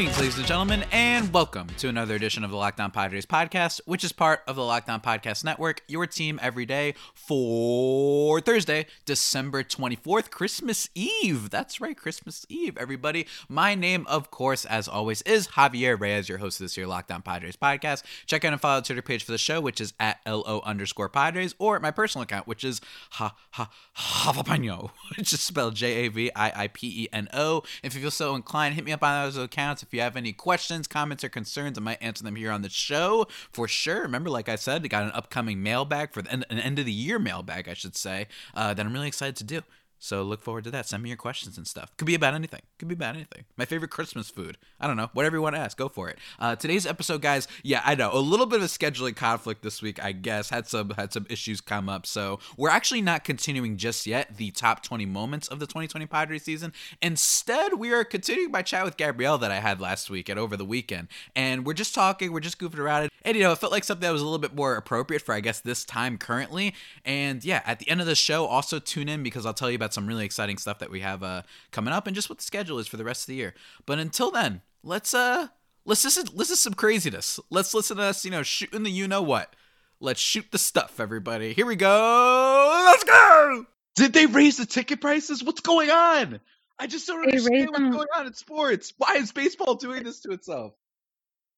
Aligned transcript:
Greetings, 0.00 0.18
ladies 0.18 0.38
and 0.38 0.46
gentlemen, 0.46 0.84
and 0.92 1.30
welcome 1.30 1.66
to 1.76 1.88
another 1.90 2.14
edition 2.14 2.42
of 2.42 2.50
the 2.50 2.56
Locked 2.56 2.80
On 2.80 2.90
Padres 2.90 3.26
podcast, 3.26 3.82
which 3.84 4.02
is 4.02 4.12
part 4.12 4.40
of 4.48 4.56
the 4.56 4.64
Locked 4.64 4.88
On 4.88 4.98
Podcast 4.98 5.44
Network, 5.44 5.82
your 5.88 6.06
team 6.06 6.40
every 6.42 6.64
day 6.64 6.94
for 7.12 8.40
Thursday, 8.40 8.86
December 9.04 9.62
24th, 9.62 10.30
Christmas 10.30 10.88
Eve. 10.94 11.50
That's 11.50 11.82
right, 11.82 11.94
Christmas 11.94 12.46
Eve, 12.48 12.78
everybody. 12.78 13.26
My 13.46 13.74
name, 13.74 14.06
of 14.08 14.30
course, 14.30 14.64
as 14.64 14.88
always, 14.88 15.20
is 15.20 15.48
Javier 15.48 16.00
Reyes, 16.00 16.30
your 16.30 16.38
host 16.38 16.60
of 16.60 16.64
this 16.64 16.76
here 16.76 16.86
Locked 16.86 17.12
On 17.12 17.20
Padres 17.20 17.56
podcast. 17.56 18.02
Check 18.24 18.46
out 18.46 18.54
and 18.54 18.60
follow 18.62 18.80
the 18.80 18.86
Twitter 18.86 19.02
page 19.02 19.24
for 19.24 19.32
the 19.32 19.36
show, 19.36 19.60
which 19.60 19.82
is 19.82 19.92
at 20.00 20.20
LO 20.26 20.62
underscore 20.64 21.10
Padres, 21.10 21.54
or 21.58 21.78
my 21.78 21.90
personal 21.90 22.22
account, 22.22 22.46
which 22.46 22.64
is 22.64 22.80
ha 23.10 23.36
ha 23.50 23.68
Javapeno, 23.94 24.92
which 25.18 25.34
is 25.34 25.42
spelled 25.42 25.74
J 25.74 26.06
A 26.06 26.08
V 26.08 26.30
I 26.34 26.52
I 26.64 26.68
P 26.68 27.02
E 27.02 27.08
N 27.12 27.28
O. 27.34 27.64
If 27.82 27.94
you 27.94 28.00
feel 28.00 28.10
so 28.10 28.34
inclined, 28.34 28.76
hit 28.76 28.84
me 28.86 28.92
up 28.92 29.02
on 29.02 29.26
those 29.26 29.36
accounts. 29.36 29.82
If 29.82 29.89
you 29.94 30.00
have 30.00 30.16
any 30.16 30.32
questions, 30.32 30.86
comments, 30.86 31.24
or 31.24 31.28
concerns, 31.28 31.78
I 31.78 31.80
might 31.80 32.02
answer 32.02 32.24
them 32.24 32.36
here 32.36 32.50
on 32.50 32.62
the 32.62 32.68
show 32.68 33.26
for 33.52 33.68
sure. 33.68 34.02
Remember, 34.02 34.30
like 34.30 34.48
I 34.48 34.56
said, 34.56 34.84
I 34.84 34.88
got 34.88 35.04
an 35.04 35.12
upcoming 35.12 35.62
mailbag 35.62 36.12
for 36.12 36.22
the, 36.22 36.32
an 36.32 36.44
end 36.44 36.78
of 36.78 36.86
the 36.86 36.92
year 36.92 37.18
mailbag, 37.18 37.68
I 37.68 37.74
should 37.74 37.96
say, 37.96 38.28
uh, 38.54 38.74
that 38.74 38.84
I'm 38.84 38.92
really 38.92 39.08
excited 39.08 39.36
to 39.36 39.44
do. 39.44 39.62
So 40.02 40.22
look 40.22 40.40
forward 40.40 40.64
to 40.64 40.70
that. 40.70 40.88
Send 40.88 41.02
me 41.02 41.10
your 41.10 41.18
questions 41.18 41.58
and 41.58 41.66
stuff. 41.66 41.94
Could 41.98 42.06
be 42.06 42.14
about 42.14 42.32
anything. 42.32 42.62
Could 42.78 42.88
be 42.88 42.94
about 42.94 43.14
anything. 43.14 43.44
My 43.58 43.66
favorite 43.66 43.90
Christmas 43.90 44.30
food. 44.30 44.56
I 44.80 44.86
don't 44.86 44.96
know. 44.96 45.10
Whatever 45.12 45.36
you 45.36 45.42
want 45.42 45.56
to 45.56 45.60
ask, 45.60 45.76
go 45.76 45.90
for 45.90 46.08
it. 46.08 46.18
Uh, 46.38 46.56
today's 46.56 46.86
episode, 46.86 47.20
guys. 47.20 47.46
Yeah, 47.62 47.82
I 47.84 47.94
know 47.94 48.10
a 48.10 48.18
little 48.18 48.46
bit 48.46 48.56
of 48.56 48.64
a 48.64 48.68
scheduling 48.68 49.14
conflict 49.14 49.62
this 49.62 49.82
week. 49.82 50.02
I 50.02 50.12
guess 50.12 50.48
had 50.48 50.66
some 50.66 50.90
had 50.96 51.12
some 51.12 51.26
issues 51.28 51.60
come 51.60 51.90
up. 51.90 52.06
So 52.06 52.40
we're 52.56 52.70
actually 52.70 53.02
not 53.02 53.24
continuing 53.24 53.76
just 53.76 54.06
yet 54.06 54.38
the 54.38 54.50
top 54.52 54.82
20 54.82 55.04
moments 55.04 55.48
of 55.48 55.60
the 55.60 55.66
2020 55.66 56.06
Padres 56.06 56.44
season. 56.44 56.72
Instead, 57.02 57.74
we 57.74 57.92
are 57.92 58.02
continuing 58.02 58.50
my 58.50 58.62
chat 58.62 58.86
with 58.86 58.96
Gabrielle 58.96 59.36
that 59.36 59.50
I 59.50 59.60
had 59.60 59.82
last 59.82 60.08
week 60.08 60.30
and 60.30 60.40
over 60.40 60.56
the 60.56 60.64
weekend, 60.64 61.08
and 61.36 61.66
we're 61.66 61.74
just 61.74 61.94
talking. 61.94 62.32
We're 62.32 62.40
just 62.40 62.58
goofing 62.58 62.78
around. 62.78 63.10
And 63.22 63.36
you 63.36 63.42
know, 63.42 63.52
it 63.52 63.58
felt 63.58 63.72
like 63.72 63.84
something 63.84 64.06
that 64.06 64.12
was 64.12 64.22
a 64.22 64.24
little 64.24 64.38
bit 64.38 64.54
more 64.54 64.76
appropriate 64.76 65.20
for 65.20 65.34
I 65.34 65.40
guess 65.40 65.60
this 65.60 65.84
time 65.84 66.16
currently. 66.16 66.74
And 67.04 67.44
yeah, 67.44 67.60
at 67.66 67.80
the 67.80 67.90
end 67.90 68.00
of 68.00 68.06
the 68.06 68.14
show, 68.14 68.46
also 68.46 68.78
tune 68.78 69.10
in 69.10 69.22
because 69.22 69.44
I'll 69.44 69.52
tell 69.52 69.70
you 69.70 69.76
about 69.76 69.89
some 69.92 70.06
really 70.06 70.24
exciting 70.24 70.58
stuff 70.58 70.78
that 70.80 70.90
we 70.90 71.00
have 71.00 71.22
uh, 71.22 71.42
coming 71.70 71.92
up 71.92 72.06
and 72.06 72.14
just 72.14 72.28
what 72.28 72.38
the 72.38 72.44
schedule 72.44 72.78
is 72.78 72.86
for 72.86 72.96
the 72.96 73.04
rest 73.04 73.22
of 73.22 73.26
the 73.28 73.34
year. 73.34 73.54
But 73.86 73.98
until 73.98 74.30
then, 74.30 74.62
let's 74.82 75.14
uh 75.14 75.48
let's 75.84 76.04
listen 76.04 76.26
listen 76.34 76.54
to 76.56 76.60
some 76.60 76.74
craziness. 76.74 77.38
Let's 77.50 77.74
listen 77.74 77.96
to 77.98 78.04
us, 78.04 78.24
you 78.24 78.30
know, 78.30 78.42
shooting 78.42 78.82
the 78.82 78.90
you 78.90 79.08
know 79.08 79.22
what. 79.22 79.54
Let's 80.00 80.20
shoot 80.20 80.46
the 80.50 80.58
stuff, 80.58 80.98
everybody. 80.98 81.52
Here 81.52 81.66
we 81.66 81.76
go. 81.76 82.82
Let's 82.86 83.04
go. 83.04 83.66
Did 83.96 84.12
they 84.14 84.26
raise 84.26 84.56
the 84.56 84.64
ticket 84.66 85.00
prices? 85.00 85.44
What's 85.44 85.60
going 85.60 85.90
on? 85.90 86.40
I 86.78 86.86
just 86.86 87.06
don't 87.06 87.20
They 87.20 87.32
understand 87.32 87.68
what's 87.68 87.78
them- 87.78 87.90
going 87.90 88.08
on 88.16 88.26
in 88.26 88.32
sports. 88.34 88.94
Why 88.96 89.16
is 89.16 89.32
baseball 89.32 89.74
doing 89.74 90.04
this 90.04 90.20
to 90.20 90.30
itself? 90.32 90.72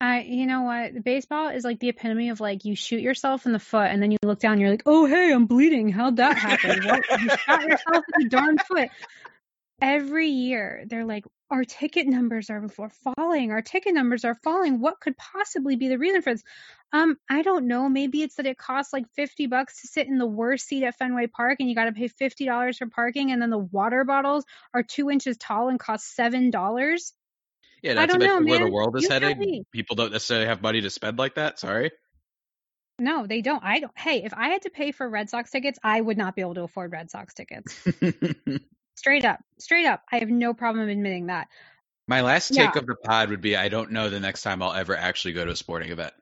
I, 0.03 0.23
you 0.23 0.47
know 0.47 0.63
what? 0.63 1.05
Baseball 1.05 1.51
is 1.51 1.63
like 1.63 1.79
the 1.79 1.89
epitome 1.89 2.31
of 2.31 2.41
like 2.41 2.65
you 2.65 2.75
shoot 2.75 3.01
yourself 3.01 3.47
in 3.47 3.53
the 3.53 3.61
foot 3.61 3.87
and 3.87 4.03
then 4.03 4.11
you 4.11 4.19
look 4.25 4.41
down 4.41 4.55
and 4.55 4.61
you're 4.61 4.71
like, 4.71 4.83
oh 4.85 5.07
hey, 5.07 5.33
I'm 5.33 5.47
bleeding. 5.47 5.91
How'd 5.91 6.17
that 6.17 6.37
happen? 6.37 6.85
what? 6.85 7.05
You 7.21 7.29
shot 7.29 7.63
yourself 7.63 8.05
in 8.17 8.25
the 8.25 8.29
darn 8.29 8.59
foot. 8.59 8.89
Every 9.81 10.27
year 10.27 10.83
they're 10.89 11.05
like, 11.05 11.25
our 11.53 11.63
ticket 11.63 12.09
numbers 12.09 12.51
are 12.51 12.67
falling. 13.17 13.53
Our 13.53 13.63
ticket 13.63 13.95
numbers 13.95 14.25
are 14.25 14.35
falling. 14.43 14.81
What 14.81 14.99
could 14.99 15.17
possibly 15.17 15.77
be 15.77 15.89
the 15.89 15.99
reason 15.99 16.23
for 16.23 16.33
this? 16.33 16.43
Um, 16.93 17.17
I 17.31 17.43
don't 17.43 17.69
know. 17.69 17.89
Maybe 17.89 18.23
it's 18.23 18.37
that 18.37 18.47
it 18.47 18.59
costs 18.59 18.93
like 18.93 19.05
fifty 19.15 19.47
bucks 19.47 19.83
to 19.83 19.87
sit 19.87 20.09
in 20.09 20.19
the 20.19 20.27
worst 20.27 20.67
seat 20.67 20.83
at 20.83 20.99
Fenway 20.99 21.29
Park, 21.29 21.59
and 21.61 21.69
you 21.69 21.77
got 21.77 21.85
to 21.85 21.93
pay 21.93 22.09
fifty 22.09 22.45
dollars 22.45 22.79
for 22.79 22.87
parking, 22.87 23.31
and 23.31 23.41
then 23.41 23.51
the 23.51 23.59
water 23.59 24.03
bottles 24.05 24.45
are 24.75 24.83
two 24.83 25.11
inches 25.11 25.37
tall 25.37 25.69
and 25.69 25.79
cost 25.79 26.13
seven 26.17 26.51
dollars. 26.51 27.13
Yeah, 27.83 27.93
I 27.93 27.95
that's 27.95 28.13
don't 28.13 28.23
a 28.23 28.25
bit 28.25 28.29
know, 28.29 28.41
where 28.51 28.59
the 28.61 28.71
world 28.71 28.97
is 28.97 29.03
You 29.05 29.11
headed. 29.11 29.39
People 29.73 29.97
don't 29.97 30.13
necessarily 30.13 30.47
have 30.47 30.63
money 30.63 30.81
to 30.83 30.91
spend 30.91 31.19
like 31.19 31.35
that. 31.35 31.59
Sorry. 31.59 31.91
No, 32.99 33.27
they 33.27 33.41
don't. 33.41 33.63
I 33.65 33.81
don't. 33.81 33.99
Hey, 33.99 34.23
if 34.23 34.33
I 34.35 34.49
had 34.49 34.63
to 34.63 34.71
pay 34.71 34.93
for 34.93 35.09
Red 35.09 35.29
Sox 35.29 35.51
tickets, 35.51 35.79
I 35.83 36.01
would 36.01 36.17
not 36.17 36.37
be 36.37 36.43
able 36.43 36.55
to 36.55 36.63
afford 36.63 36.93
Red 36.93 37.11
Sox 37.11 37.35
tickets. 37.35 37.81
Straight 38.97 39.25
up. 39.25 39.41
Straight 39.59 39.87
up. 39.87 40.03
I 40.13 40.19
have 40.19 40.29
no 40.29 40.55
problem 40.55 40.89
admitting 40.89 41.27
that. 41.27 41.49
My 42.07 42.21
last 42.21 42.51
Yeah. 42.55 42.67
take 42.67 42.77
of 42.77 42.87
the 42.87 42.95
pod 42.95 43.31
would 43.31 43.41
be 43.41 43.57
I 43.57 43.69
don't 43.69 43.93
know 43.93 44.11
the 44.11 44.21
next 44.21 44.43
time 44.43 44.63
I'll 44.63 44.73
ever 44.75 44.97
actually 44.97 45.35
go 45.35 45.45
to 45.45 45.51
a 45.51 45.57
sporting 45.57 45.91
event. 45.91 46.13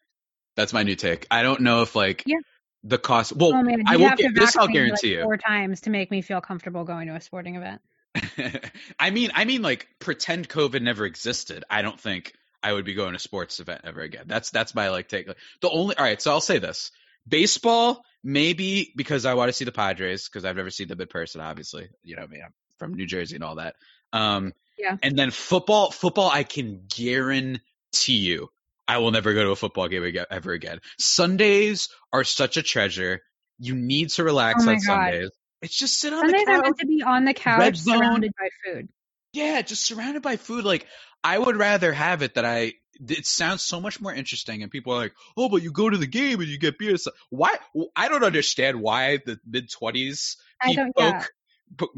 That's 0.57 0.73
my 0.73 0.83
new 0.83 0.95
take. 0.97 1.27
I 1.31 1.43
don't 1.43 1.61
know 1.63 1.83
if 1.83 1.95
like 1.95 2.23
Yeah. 2.27 2.39
the 2.85 2.99
cost. 2.99 3.35
Well, 3.35 3.53
oh 3.55 3.63
man, 3.63 3.83
I 3.87 3.97
will 3.97 4.15
get 4.17 4.35
this. 4.35 4.57
I'll 4.57 4.69
guarantee 4.69 5.09
like 5.09 5.19
you. 5.19 5.23
four 5.25 5.37
times 5.37 5.83
to 5.83 5.91
make 5.91 6.11
me 6.11 6.23
feel 6.23 6.41
comfortable 6.41 6.85
going 6.85 7.09
to 7.09 7.15
a 7.15 7.21
sporting 7.21 7.57
event. 7.57 7.83
I 8.99 9.11
mean, 9.11 9.31
I 9.35 9.45
mean, 9.45 9.63
like 9.63 9.89
pretend 9.99 10.49
COVID 10.49 10.83
never 10.83 11.05
existed. 11.05 11.65
I 11.71 11.83
don't 11.83 12.01
think 12.01 12.33
I 12.63 12.73
would 12.73 12.85
be 12.85 12.95
going 12.95 13.11
to 13.11 13.17
a 13.17 13.21
sports 13.21 13.61
event 13.61 13.83
ever 13.85 14.01
again. 14.01 14.25
That's 14.27 14.51
that's 14.51 14.75
my 14.75 14.91
like 14.91 15.09
take. 15.09 15.29
The 15.61 15.71
only 15.71 15.97
all 15.97 16.05
right. 16.05 16.21
So 16.21 16.31
I'll 16.31 16.41
say 16.41 16.59
this: 16.59 16.91
baseball, 17.27 18.03
maybe 18.23 18.93
because 18.97 19.27
I 19.27 19.35
want 19.35 19.49
to 19.49 19.53
see 19.53 19.65
the 19.65 19.73
Padres 19.73 20.29
because 20.29 20.45
I've 20.45 20.57
never 20.57 20.71
seen 20.71 20.89
them 20.89 21.01
in 21.01 21.07
person. 21.07 21.41
Obviously, 21.41 21.89
you 22.03 22.17
know 22.17 22.27
me. 22.27 22.41
I'm 22.45 22.53
from 22.79 22.95
New 22.95 23.07
Jersey 23.07 23.37
and 23.37 23.45
all 23.45 23.57
that. 23.57 23.77
Um, 24.13 24.53
Yeah. 24.79 24.97
And 25.03 25.17
then 25.17 25.31
football, 25.31 25.91
football, 25.91 26.31
I 26.31 26.43
can 26.43 26.83
guarantee 26.89 27.61
you, 28.07 28.49
I 28.89 28.99
will 28.99 29.11
never 29.11 29.35
go 29.35 29.45
to 29.45 29.51
a 29.51 29.57
football 29.57 29.89
game 29.89 30.17
ever 30.31 30.53
again. 30.53 30.81
Sundays 30.99 31.89
are 32.13 32.25
such 32.25 32.57
a 32.57 32.63
treasure. 32.63 33.21
You 33.59 33.75
need 33.75 34.09
to 34.11 34.25
relax 34.25 34.65
Oh 34.67 34.71
on 34.71 34.77
God. 34.77 34.83
Sundays. 34.83 35.31
It's 35.63 35.77
just 35.77 35.99
sit 35.99 36.13
on 36.13 36.21
Sundays 36.21 36.45
the 36.45 36.53
are 36.53 36.57
couch. 36.57 36.65
meant 36.65 36.79
to 36.79 36.87
be 36.87 37.03
on 37.03 37.25
the 37.25 37.35
couch 37.35 37.77
surrounded 37.77 38.33
by 38.39 38.49
food. 38.65 38.89
Yeah, 39.33 39.63
just 39.63 39.85
surrounded 39.85 40.23
by 40.23 40.37
food. 40.37 40.65
Like 40.65 40.87
I 41.23 41.39
would 41.39 41.57
rather 41.57 41.93
have 41.93 42.23
it 42.23 42.35
that 42.35 42.45
I. 42.45 42.75
It 43.09 43.25
sounds 43.25 43.63
so 43.63 43.81
much 43.81 44.01
more 44.01 44.13
interesting, 44.13 44.63
and 44.63 44.71
people 44.71 44.93
are 44.93 44.99
like, 44.99 45.15
"Oh, 45.37 45.49
but 45.49 45.63
you 45.63 45.73
go 45.73 45.89
to 45.89 45.97
the 45.97 46.07
game 46.07 46.41
and 46.41 46.49
you 46.49 46.59
get 46.59 46.79
beer." 46.79 46.97
So 46.97 47.13
why? 47.31 47.57
I 47.97 48.09
don't 48.09 48.25
understand 48.25 48.81
why 48.81 49.19
the 49.25 49.39
mid 49.47 49.71
twenties 49.71 50.37
folk 50.63 50.93
yeah. 50.97 51.25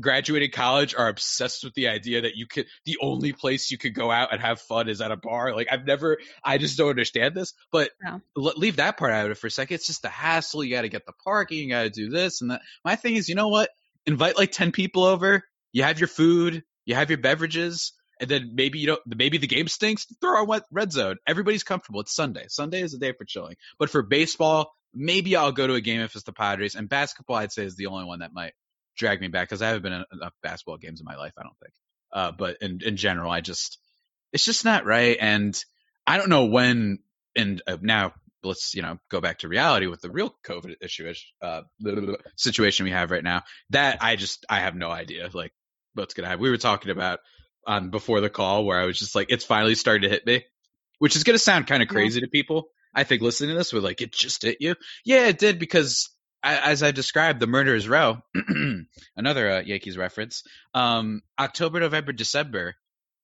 Graduating 0.01 0.51
college 0.51 0.95
are 0.95 1.09
obsessed 1.09 1.65
with 1.65 1.75
the 1.75 1.89
idea 1.89 2.23
that 2.23 2.37
you 2.37 2.47
could 2.47 2.67
the 2.85 2.99
only 3.01 3.33
place 3.33 3.71
you 3.71 3.79
could 3.79 3.95
go 3.95 4.11
out 4.11 4.33
and 4.33 4.41
have 4.41 4.61
fun 4.61 4.89
is 4.89 5.01
at 5.01 5.11
a 5.11 5.17
bar. 5.17 5.55
Like 5.55 5.69
I've 5.71 5.87
never, 5.87 6.19
I 6.45 6.59
just 6.59 6.77
don't 6.77 6.91
understand 6.91 7.35
this. 7.35 7.55
But 7.71 7.91
No. 8.03 8.21
l- 8.37 8.53
leave 8.57 8.77
that 8.77 8.97
part 8.99 9.13
out 9.13 9.25
of 9.27 9.33
it 9.33 9.39
for 9.39 9.47
a 9.47 9.51
second. 9.51 9.77
It's 9.77 9.87
just 9.87 10.03
the 10.03 10.09
hassle. 10.09 10.63
You 10.65 10.75
got 10.75 10.83
to 10.83 10.89
get 10.89 11.07
the 11.07 11.13
parking. 11.25 11.59
You 11.59 11.69
got 11.71 11.83
to 11.85 11.91
do 11.91 12.11
this 12.11 12.43
and 12.43 12.51
that. 12.51 12.61
My 12.85 12.97
thing 12.97 13.17
is, 13.17 13.29
you 13.29 13.35
know 13.35 13.49
what? 13.49 13.71
Invite 14.07 14.37
like 14.37 14.53
ten 14.53 14.73
people 14.73 15.05
over. 15.05 15.43
You 15.73 15.85
have 15.85 15.99
your 16.01 16.09
food. 16.09 16.63
You 16.85 16.95
have 16.95 17.11
your 17.11 17.19
beverages. 17.19 17.93
And 18.21 18.29
then 18.31 18.53
maybe 18.55 18.79
you 18.79 18.87
don't. 18.89 19.01
Maybe 19.07 19.39
the 19.39 19.47
game 19.47 19.69
stinks. 19.69 20.07
Throw 20.21 20.45
on 20.53 20.61
red 20.71 20.93
zone. 20.93 21.17
Everybody's 21.27 21.65
comfortable. 21.65 22.01
It's 22.01 22.15
Sunday. 22.15 22.45
Sunday 22.49 22.83
is 22.83 22.95
a 22.95 22.99
day 22.99 23.13
for 23.13 23.25
chilling. 23.25 23.57
But 23.79 23.91
for 23.91 24.03
baseball, 24.03 24.73
maybe 24.95 25.35
I'll 25.35 25.53
go 25.53 25.67
to 25.67 25.75
a 25.75 25.81
game 25.81 26.01
if 26.03 26.15
it's 26.15 26.25
the 26.25 26.33
Padres. 26.33 26.75
And 26.75 26.89
basketball, 26.89 27.37
I'd 27.37 27.53
say 27.53 27.65
is 27.65 27.75
the 27.77 27.87
only 27.87 28.05
one 28.05 28.21
that 28.21 28.33
might 28.33 28.53
drag 28.97 29.21
me 29.21 29.29
back 29.29 29.49
because 29.49 29.63
I 29.63 29.69
haven't 29.69 29.83
been 29.83 29.93
in 29.93 30.05
enough 30.13 30.35
basketball 30.43 30.79
games 30.79 31.01
in 31.01 31.05
my 31.05 31.17
life. 31.17 31.33
I 31.39 31.43
don't 31.43 31.59
think. 31.61 31.75
Uh, 32.13 32.33
but 32.33 32.59
in 32.61 32.81
in 32.85 32.97
general, 32.97 33.31
I 33.31 33.41
just 33.41 33.79
it's 34.33 34.45
just 34.45 34.65
not 34.65 34.85
right. 34.85 35.17
And 35.21 35.63
I 36.07 36.19
don't 36.19 36.29
know 36.29 36.47
when. 36.47 36.99
And 37.35 37.63
uh, 37.67 37.79
now 37.81 38.13
let's 38.43 38.75
you 38.75 38.83
know 38.83 38.99
go 39.11 39.21
back 39.21 39.39
to 39.39 39.49
reality 39.49 39.87
with 39.87 40.01
the 40.01 40.11
real 40.11 40.35
COVID 40.45 40.75
issue 40.83 41.13
uh, 41.41 41.63
situation 42.37 42.85
we 42.85 42.91
have 42.91 43.11
right 43.11 43.25
now. 43.25 43.43
That 43.71 43.99
I 44.03 44.17
just 44.17 44.45
I 44.49 44.61
have 44.61 44.75
no 44.75 44.91
idea 44.91 45.29
like 45.33 45.53
what's 45.95 46.15
gonna 46.15 46.29
happen. 46.29 46.43
We 46.43 46.51
were 46.51 46.59
talking 46.59 46.91
about 46.91 47.21
um, 47.67 47.91
before 47.91 48.21
the 48.21 48.31
call 48.31 48.65
where 48.65 48.81
I 48.81 48.87
was 48.87 48.99
just 48.99 49.15
like, 49.15 49.29
it's 49.31 49.45
finally 49.45 49.75
starting 49.75 50.03
to 50.03 50.09
hit 50.09 50.27
me, 50.27 50.45
which 50.99 51.17
is 51.17 51.25
gonna 51.25 51.39
sound 51.39 51.67
kind 51.67 51.83
of 51.83 51.89
Yeah. 51.89 51.95
crazy 51.95 52.21
to 52.21 52.29
people. 52.29 52.69
I 52.95 53.05
think 53.05 53.23
listening 53.23 53.51
to 53.51 53.57
this, 53.57 53.73
we're 53.73 53.81
like, 53.81 54.03
it 54.03 54.13
just 54.13 54.43
hit 54.43 54.59
you. 54.61 54.75
Yeah, 55.05 55.29
it 55.29 55.39
did 55.39 55.59
because 55.59 56.11
as 56.43 56.83
I 56.83 56.91
described, 56.91 57.41
the 57.41 57.47
murderer's 57.47 57.89
row, 57.89 58.19
another 59.17 59.51
uh, 59.51 59.61
Yankees 59.61 59.97
reference. 59.97 60.43
Um, 60.75 61.23
October, 61.39 61.81
November, 61.81 62.13
December 62.13 62.75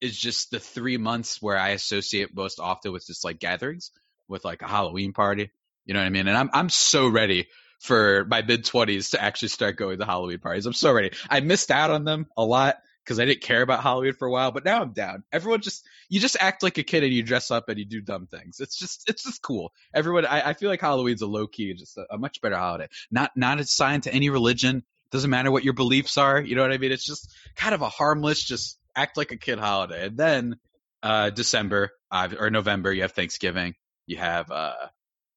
is 0.00 0.16
just 0.16 0.50
the 0.50 0.60
three 0.60 0.96
months 0.96 1.42
where 1.42 1.58
I 1.58 1.70
associate 1.70 2.34
most 2.34 2.60
often 2.60 2.92
with 2.92 3.06
just 3.06 3.24
like 3.24 3.40
gatherings, 3.40 3.90
with 4.28 4.44
like 4.44 4.62
a 4.62 4.68
Halloween 4.68 5.12
party. 5.12 5.50
You 5.84 5.94
know 5.94 6.00
what 6.00 6.06
I 6.06 6.10
mean? 6.10 6.28
And 6.28 6.36
I'm 6.36 6.50
I'm 6.52 6.68
so 6.68 7.08
ready 7.08 7.48
for 7.80 8.24
my 8.26 8.42
mid 8.42 8.64
twenties 8.64 9.10
to 9.10 9.22
actually 9.22 9.48
start 9.48 9.76
going 9.76 9.98
to 9.98 10.04
Halloween 10.04 10.38
parties. 10.38 10.66
I'm 10.66 10.72
so 10.72 10.92
ready. 10.92 11.12
I 11.28 11.40
missed 11.40 11.70
out 11.70 11.90
on 11.90 12.04
them 12.04 12.26
a 12.36 12.44
lot 12.44 12.76
because 13.08 13.18
I 13.18 13.24
didn't 13.24 13.40
care 13.40 13.62
about 13.62 13.82
Halloween 13.82 14.12
for 14.12 14.28
a 14.28 14.30
while, 14.30 14.50
but 14.50 14.66
now 14.66 14.82
I'm 14.82 14.92
down. 14.92 15.24
Everyone 15.32 15.62
just 15.62 15.86
you 16.10 16.20
just 16.20 16.36
act 16.38 16.62
like 16.62 16.76
a 16.76 16.82
kid 16.82 17.04
and 17.04 17.12
you 17.12 17.22
dress 17.22 17.50
up 17.50 17.70
and 17.70 17.78
you 17.78 17.86
do 17.86 18.02
dumb 18.02 18.26
things. 18.26 18.60
It's 18.60 18.78
just 18.78 19.08
it's 19.08 19.24
just 19.24 19.40
cool. 19.40 19.72
Everyone 19.94 20.26
I, 20.26 20.50
I 20.50 20.52
feel 20.52 20.68
like 20.68 20.82
Halloween's 20.82 21.22
a 21.22 21.26
low 21.26 21.46
key, 21.46 21.72
just 21.72 21.96
a, 21.96 22.04
a 22.10 22.18
much 22.18 22.42
better 22.42 22.58
holiday. 22.58 22.88
Not 23.10 23.30
not 23.34 23.60
assigned 23.60 24.02
to 24.02 24.12
any 24.12 24.28
religion. 24.28 24.84
Doesn't 25.10 25.30
matter 25.30 25.50
what 25.50 25.64
your 25.64 25.72
beliefs 25.72 26.18
are. 26.18 26.38
You 26.38 26.54
know 26.54 26.60
what 26.60 26.72
I 26.72 26.76
mean? 26.76 26.92
It's 26.92 27.06
just 27.06 27.32
kind 27.56 27.74
of 27.74 27.80
a 27.80 27.88
harmless, 27.88 28.44
just 28.44 28.78
act 28.94 29.16
like 29.16 29.32
a 29.32 29.38
kid 29.38 29.58
holiday. 29.58 30.04
And 30.04 30.18
then 30.18 30.56
uh, 31.02 31.30
December 31.30 31.92
uh, 32.10 32.28
or 32.38 32.50
November, 32.50 32.92
you 32.92 33.02
have 33.02 33.12
Thanksgiving, 33.12 33.72
you 34.06 34.18
have 34.18 34.50
uh, 34.50 34.74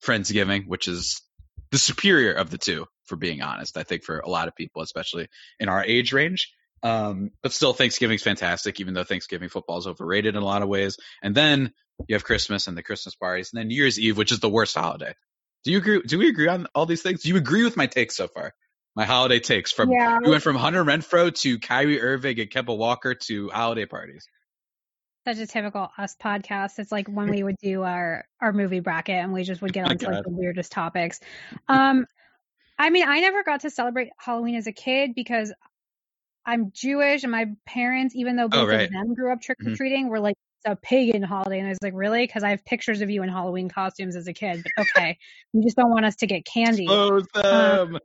Friendsgiving, 0.03 0.67
which 0.67 0.89
is 0.89 1.21
the 1.71 1.77
superior 1.77 2.33
of 2.33 2.49
the 2.49 2.57
two, 2.57 2.85
for 3.05 3.15
being 3.15 3.41
honest. 3.41 3.77
I 3.77 3.83
think 3.83 4.03
for 4.03 4.19
a 4.19 4.29
lot 4.29 4.49
of 4.49 4.55
people, 4.57 4.81
especially 4.81 5.29
in 5.57 5.69
our 5.69 5.85
age 5.85 6.11
range. 6.11 6.51
Um, 6.83 7.31
but 7.43 7.51
still, 7.51 7.73
Thanksgiving's 7.73 8.23
fantastic, 8.23 8.79
even 8.79 8.93
though 8.93 9.03
Thanksgiving 9.03 9.49
football 9.49 9.77
is 9.77 9.87
overrated 9.87 10.35
in 10.35 10.41
a 10.41 10.45
lot 10.45 10.61
of 10.63 10.69
ways. 10.69 10.97
And 11.21 11.35
then 11.35 11.73
you 12.07 12.15
have 12.15 12.23
Christmas 12.23 12.67
and 12.67 12.75
the 12.77 12.83
Christmas 12.83 13.15
parties, 13.15 13.51
and 13.53 13.59
then 13.59 13.67
New 13.67 13.75
Year's 13.75 13.99
Eve, 13.99 14.17
which 14.17 14.31
is 14.31 14.39
the 14.39 14.49
worst 14.49 14.75
holiday. 14.75 15.13
Do 15.63 15.71
you 15.71 15.77
agree? 15.77 16.01
Do 16.01 16.17
we 16.17 16.29
agree 16.29 16.47
on 16.47 16.67
all 16.73 16.85
these 16.87 17.03
things? 17.03 17.21
Do 17.21 17.29
you 17.29 17.37
agree 17.37 17.63
with 17.63 17.77
my 17.77 17.85
takes 17.85 18.15
so 18.15 18.27
far? 18.27 18.53
My 18.95 19.05
holiday 19.05 19.39
takes 19.39 19.71
from 19.71 19.91
Yeah. 19.91 20.19
we 20.21 20.31
went 20.31 20.43
from 20.43 20.55
Hunter 20.55 20.83
Renfroe 20.83 21.33
to 21.41 21.59
Kyrie 21.59 22.01
Irving 22.01 22.39
and 22.39 22.49
Kemba 22.49 22.75
Walker 22.75 23.13
to 23.13 23.49
holiday 23.49 23.85
parties. 23.85 24.27
Such 25.25 25.37
a 25.37 25.45
typical 25.45 25.89
us 25.97 26.15
podcast. 26.21 26.79
It's 26.79 26.91
like 26.91 27.07
when 27.07 27.29
we 27.29 27.43
would 27.43 27.57
do 27.61 27.83
our 27.83 28.25
our 28.41 28.51
movie 28.51 28.79
bracket 28.79 29.15
and 29.15 29.31
we 29.33 29.43
just 29.43 29.61
would 29.61 29.71
get 29.71 29.81
Oh 29.85 29.89
my 29.89 29.91
onto 29.91 30.07
like 30.07 30.23
the 30.23 30.29
weirdest 30.31 30.71
topics. 30.71 31.19
Um, 31.69 32.05
I 32.77 32.89
mean, 32.89 33.07
I 33.07 33.19
never 33.19 33.43
got 33.43 33.61
to 33.61 33.69
celebrate 33.69 34.09
Halloween 34.17 34.55
as 34.55 34.65
a 34.65 34.71
kid 34.71 35.13
because 35.15 35.53
I'm 36.45 36.71
Jewish 36.73 37.23
and 37.23 37.31
my 37.31 37.47
parents, 37.65 38.15
even 38.15 38.35
though 38.35 38.47
both 38.47 38.61
Oh, 38.61 38.67
right. 38.67 38.89
Mm-hmm. 38.89 38.95
of 38.95 39.07
them 39.07 39.13
grew 39.13 39.31
up 39.31 39.41
trick 39.41 39.57
or 39.65 39.75
treating, 39.75 40.09
were 40.09 40.19
like 40.19 40.35
it's 40.63 40.71
a 40.71 40.75
pagan 40.75 41.23
holiday. 41.23 41.59
And 41.59 41.67
I 41.67 41.71
was 41.71 41.79
like, 41.81 41.93
really? 41.95 42.25
Because 42.25 42.43
I 42.43 42.49
have 42.49 42.63
pictures 42.65 43.01
of 43.01 43.09
you 43.09 43.23
in 43.23 43.29
Halloween 43.29 43.69
costumes 43.69 44.15
as 44.15 44.27
a 44.27 44.33
kid. 44.33 44.63
But 44.63 44.87
okay, 44.87 45.17
you 45.53 45.63
just 45.63 45.75
don't 45.75 45.89
want 45.91 46.05
us 46.05 46.15
to 46.17 46.27
get 46.27 46.45
candy. 46.45 46.87
Both 46.87 47.27
them. 47.33 47.97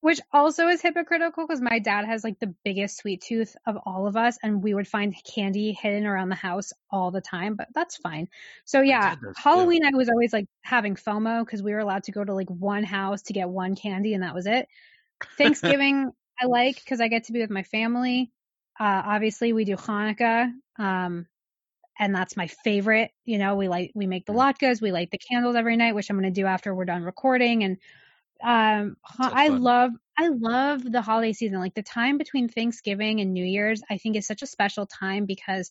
which 0.00 0.20
also 0.32 0.66
is 0.66 0.82
hypocritical 0.82 1.46
because 1.46 1.60
my 1.60 1.78
dad 1.78 2.04
has 2.04 2.24
like 2.24 2.38
the 2.40 2.52
biggest 2.64 2.98
sweet 2.98 3.22
tooth 3.22 3.54
of 3.66 3.76
all 3.86 4.06
of 4.08 4.16
us 4.16 4.36
and 4.42 4.62
we 4.62 4.74
would 4.74 4.88
find 4.88 5.14
candy 5.24 5.72
hidden 5.72 6.04
around 6.06 6.28
the 6.28 6.34
house 6.34 6.72
all 6.90 7.12
the 7.12 7.20
time 7.20 7.54
but 7.54 7.68
that's 7.72 7.96
fine 7.96 8.28
so 8.64 8.80
yeah 8.80 9.14
halloween 9.36 9.84
i 9.84 9.96
was 9.96 10.08
always 10.08 10.32
like 10.32 10.46
having 10.62 10.96
fomo 10.96 11.44
because 11.44 11.62
we 11.62 11.72
were 11.72 11.78
allowed 11.78 12.02
to 12.02 12.10
go 12.10 12.24
to 12.24 12.34
like 12.34 12.48
one 12.50 12.82
house 12.82 13.22
to 13.22 13.32
get 13.32 13.48
one 13.48 13.76
candy 13.76 14.12
and 14.14 14.24
that 14.24 14.34
was 14.34 14.46
it 14.46 14.66
thanksgiving 15.38 16.10
i 16.40 16.46
like 16.46 16.76
because 16.76 17.00
i 17.00 17.08
get 17.08 17.24
to 17.24 17.32
be 17.32 17.40
with 17.40 17.50
my 17.50 17.62
family 17.62 18.30
uh 18.80 19.02
obviously 19.04 19.52
we 19.52 19.64
do 19.64 19.76
hanukkah 19.76 20.50
um 20.78 21.26
and 21.98 22.14
that's 22.14 22.36
my 22.36 22.46
favorite 22.46 23.10
you 23.24 23.38
know 23.38 23.54
we 23.56 23.68
like 23.68 23.92
we 23.94 24.06
make 24.06 24.26
the 24.26 24.32
latkes 24.32 24.80
we 24.80 24.92
light 24.92 25.10
the 25.10 25.18
candles 25.18 25.56
every 25.56 25.76
night 25.76 25.94
which 25.94 26.10
i'm 26.10 26.18
going 26.18 26.32
to 26.32 26.40
do 26.40 26.46
after 26.46 26.74
we're 26.74 26.84
done 26.84 27.02
recording 27.02 27.64
and 27.64 27.76
um 28.42 28.96
So 29.20 29.30
i 29.32 29.48
fun. 29.48 29.62
love 29.62 29.90
i 30.18 30.28
love 30.28 30.82
the 30.82 31.02
holiday 31.02 31.32
season 31.32 31.60
like 31.60 31.74
the 31.74 31.82
time 31.82 32.18
between 32.18 32.48
thanksgiving 32.48 33.20
and 33.20 33.32
new 33.32 33.44
year's 33.44 33.82
i 33.90 33.98
think 33.98 34.16
is 34.16 34.26
such 34.26 34.42
a 34.42 34.46
special 34.46 34.86
time 34.86 35.26
because 35.26 35.70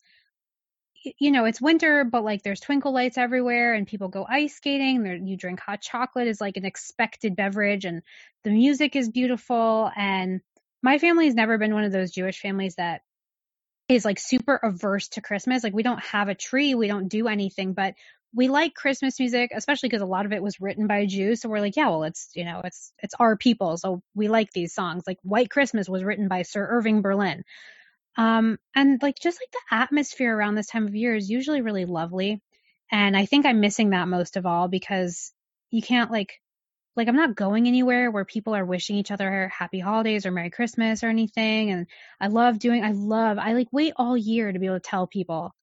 you 1.20 1.32
know 1.32 1.46
it's 1.46 1.62
winter 1.62 2.04
but 2.04 2.24
like 2.24 2.44
there's 2.44 2.60
twinkle 2.60 2.94
lights 2.94 3.18
everywhere 3.18 3.74
and 3.74 3.88
people 3.88 4.08
go 4.08 4.26
ice 4.30 4.56
skating 4.56 5.04
there 5.04 5.16
you 5.16 5.36
drink 5.36 5.60
hot 5.60 5.82
chocolate 5.82 6.28
is 6.28 6.40
like 6.40 6.58
an 6.58 6.66
expected 6.66 7.36
beverage 7.36 7.86
and 7.86 8.04
the 8.44 8.52
music 8.52 8.96
is 8.96 9.10
beautiful 9.10 9.92
and 9.96 10.42
my 10.82 10.98
family 10.98 11.26
has 11.26 11.36
never 11.36 11.58
been 11.58 11.74
one 11.74 11.84
of 11.84 11.92
those 11.92 12.12
jewish 12.12 12.40
families 12.40 12.76
that 12.76 13.02
is 13.90 14.06
like 14.06 14.20
super 14.20 14.56
averse 14.56 15.10
to 15.10 15.22
christmas 15.22 15.64
like 15.64 15.74
we 15.74 15.84
don't 15.84 16.04
have 16.04 16.30
a 16.30 16.36
tree 16.36 16.76
we 16.76 16.88
don't 16.88 17.08
do 17.08 17.28
anything 17.28 17.74
but 17.74 17.94
we 18.34 18.48
like 18.48 18.74
Christmas 18.74 19.20
music, 19.20 19.52
especially 19.54 19.90
because 19.90 20.02
a 20.02 20.06
lot 20.06 20.26
of 20.26 20.32
it 20.32 20.42
was 20.42 20.62
written 20.62 20.88
by 20.88 21.06
Jews. 21.06 21.42
So 21.42 21.50
we're 21.50 21.60
like, 21.60 21.76
yeah, 21.76 21.90
well, 21.90 22.04
it's 22.04 22.30
you 22.34 22.46
know, 22.46 22.62
it's 22.64 22.94
it's 23.00 23.16
our 23.20 23.36
people, 23.36 23.78
so 23.78 24.02
we 24.16 24.30
like 24.30 24.52
these 24.52 24.74
songs. 24.74 25.04
Like 25.06 25.18
White 25.24 25.50
Christmas 25.50 25.90
was 25.90 26.04
written 26.04 26.28
by 26.28 26.44
Sir 26.44 26.66
Irving 26.66 27.02
Berlin, 27.02 27.44
um, 28.18 28.58
and 28.76 29.02
like 29.02 29.18
just 29.20 29.40
like 29.42 29.52
the 29.52 29.76
atmosphere 29.76 30.36
around 30.36 30.56
this 30.56 30.68
time 30.68 30.88
of 30.88 30.96
year 30.96 31.16
is 31.16 31.30
usually 31.30 31.62
really 31.62 31.86
lovely, 31.86 32.42
and 32.92 33.18
I 33.18 33.26
think 33.26 33.46
I'm 33.46 33.60
missing 33.60 33.90
that 33.90 34.08
most 34.08 34.38
of 34.38 34.46
all 34.46 34.68
because 34.70 35.34
you 35.70 35.82
can't 35.82 36.12
like 36.12 36.40
like 36.96 37.08
I'm 37.08 37.16
not 37.16 37.36
going 37.36 37.68
anywhere 37.68 38.12
where 38.12 38.26
people 38.26 38.56
are 38.56 38.66
wishing 38.66 38.98
each 38.98 39.12
other 39.12 39.50
happy 39.58 39.80
holidays 39.80 40.26
or 40.26 40.32
Merry 40.32 40.50
Christmas 40.50 41.04
or 41.04 41.08
anything. 41.08 41.72
And 41.72 41.88
I 42.20 42.28
love 42.28 42.60
doing, 42.60 42.84
I 42.84 42.92
love, 42.92 43.38
I 43.38 43.54
like 43.54 43.68
wait 43.72 43.94
all 43.96 44.18
year 44.18 44.52
to 44.52 44.60
be 44.60 44.66
able 44.66 44.76
to 44.78 44.82
tell 44.82 45.08
people 45.08 45.54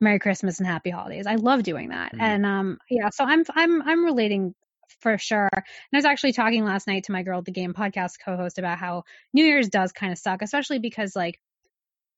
Merry 0.00 0.18
Christmas 0.18 0.58
and 0.58 0.66
Happy 0.66 0.90
Holidays. 0.90 1.26
I 1.26 1.36
love 1.36 1.62
doing 1.62 1.88
that. 1.90 2.12
Mhm. 2.12 2.20
And 2.20 2.46
um 2.46 2.78
yeah, 2.90 3.10
so 3.10 3.24
I'm 3.24 3.44
I'm 3.54 3.82
I'm 3.82 4.04
relating 4.04 4.54
for 5.00 5.16
sure. 5.18 5.48
And 5.52 5.64
I 5.94 5.96
was 5.96 6.04
actually 6.04 6.32
talking 6.32 6.64
last 6.64 6.86
night 6.86 7.04
to 7.04 7.12
my 7.12 7.22
girl 7.22 7.42
the 7.42 7.50
game 7.52 7.72
podcast 7.74 8.14
co-host 8.24 8.58
about 8.58 8.78
how 8.78 9.04
New 9.32 9.44
Year's 9.44 9.68
does 9.68 9.92
kind 9.92 10.12
of 10.12 10.18
suck, 10.18 10.42
especially 10.42 10.78
because 10.78 11.16
like 11.16 11.38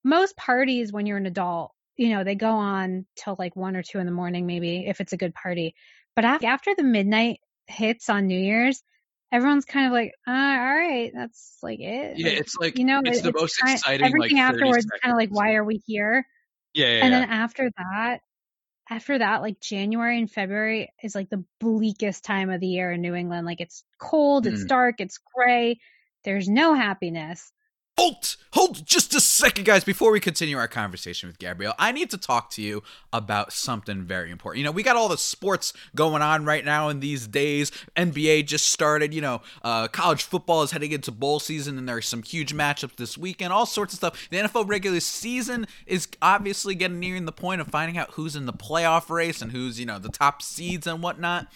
most 0.05 0.37
parties 0.37 0.93
when 0.93 1.07
you're 1.07 1.19
an 1.19 1.27
adult, 1.27 1.73
you 1.97 2.11
know, 2.11 2.25
they 2.25 2.35
go 2.35 2.51
on 2.51 3.07
till 3.17 3.37
like 3.39 3.57
one 3.57 3.77
or 3.77 3.83
two 3.83 3.99
in 3.99 4.07
the 4.07 4.13
morning 4.13 4.47
maybe 4.47 4.87
if 4.87 5.01
it's 5.01 5.13
a 5.13 5.17
good 5.19 5.35
party. 5.35 5.75
But 6.17 6.25
af- 6.25 6.45
after 6.45 6.75
the 6.77 6.85
midnight 6.85 7.39
hits 7.69 8.09
on 8.09 8.27
New 8.27 8.39
Year's, 8.39 8.83
everyone's 9.31 9.65
kind 9.65 9.87
of 9.87 9.93
like, 9.93 10.13
uh, 10.27 10.31
all 10.31 10.75
right, 10.77 11.11
that's 11.15 11.59
like 11.63 11.81
it. 11.81 12.19
Yeah, 12.19 12.29
it's 12.31 12.57
like 12.57 12.79
you 12.79 12.85
know, 12.85 13.01
it's 13.05 13.19
it- 13.19 13.23
the 13.25 13.33
most 13.33 13.57
kinda- 13.59 13.75
exciting. 13.75 14.07
everything 14.07 14.37
like, 14.39 14.45
afterwards 14.47 14.87
kind 15.03 15.13
of 15.13 15.19
like, 15.19 15.31
why 15.31 15.55
are 15.55 15.65
we 15.65 15.83
here? 15.87 16.27
Yeah, 16.75 16.87
yeah, 16.87 17.05
and 17.05 17.13
yeah. 17.13 17.21
then 17.21 17.31
after 17.31 17.71
that 17.77 18.21
after 18.91 19.19
that 19.19 19.43
like 19.43 19.61
january 19.61 20.19
and 20.19 20.31
february 20.31 20.91
is 21.03 21.15
like 21.15 21.29
the 21.29 21.45
bleakest 21.61 22.25
time 22.25 22.49
of 22.51 22.59
the 22.61 22.67
year 22.69 22.91
in 22.93 23.01
new 23.03 23.15
england 23.15 23.47
like 23.47 23.61
it's 23.61 23.85
cold 23.99 24.47
it's 24.47 24.65
Mm. 24.65 24.69
dark 24.69 24.95
it's 25.01 25.19
gray 25.35 25.79
there's 26.25 26.49
no 26.49 26.73
happiness 26.75 27.53
Hold, 27.99 28.37
hold 28.53 28.87
just 28.87 29.13
a 29.17 29.21
second, 29.21 29.65
guys. 29.65 29.83
Before 29.83 30.13
we 30.13 30.21
continue 30.21 30.57
our 30.57 30.69
conversation 30.69 31.29
with 31.29 31.41
Gabrielle, 31.41 31.75
I 31.81 31.91
need 31.91 32.11
to 32.11 32.17
talk 32.17 32.49
to 32.51 32.63
you 32.63 32.85
about 33.13 33.53
something 33.53 34.05
very 34.05 34.31
important. 34.31 34.59
You 34.59 34.65
know, 34.67 34.71
we 34.71 34.85
got 34.85 34.95
all 34.95 35.09
the 35.09 35.19
sports 35.19 35.73
going 35.97 36.23
on 36.23 36.45
right 36.45 36.65
now 36.65 36.91
in 36.91 37.01
these 37.01 37.27
days. 37.27 37.73
NBA 37.97 38.47
just 38.47 38.69
started. 38.71 39.13
You 39.13 39.21
know, 39.21 39.43
uh, 39.65 39.89
college 39.89 40.23
football 40.23 40.63
is 40.63 40.71
heading 40.71 40.93
into 40.93 41.11
bowl 41.11 41.41
season, 41.41 41.77
and 41.77 41.89
there 41.89 41.97
are 41.97 42.01
some 42.01 42.23
huge 42.23 42.55
matchups 42.55 42.95
this 42.95 43.19
weekend. 43.19 43.53
All 43.53 43.67
sorts 43.67 43.95
of 43.95 43.97
stuff. 43.97 44.29
The 44.31 44.37
NFL 44.37 44.69
regular 44.69 45.01
season 45.01 45.67
is 45.85 46.07
obviously 46.23 46.77
getting 46.77 47.01
nearing 47.01 47.25
the 47.25 47.33
point 47.33 47.61
of 47.61 47.67
finding 47.67 47.99
out 47.99 48.13
who's 48.13 48.37
in 48.37 48.47
the 48.47 48.53
playoff 48.53 49.11
race 49.11 49.43
and 49.43 49.51
who's 49.51 49.81
you 49.81 49.87
know 49.87 49.99
the 49.99 50.09
top 50.09 50.41
seeds 50.41 50.87
and 50.87 51.03
whatnot. 51.03 51.49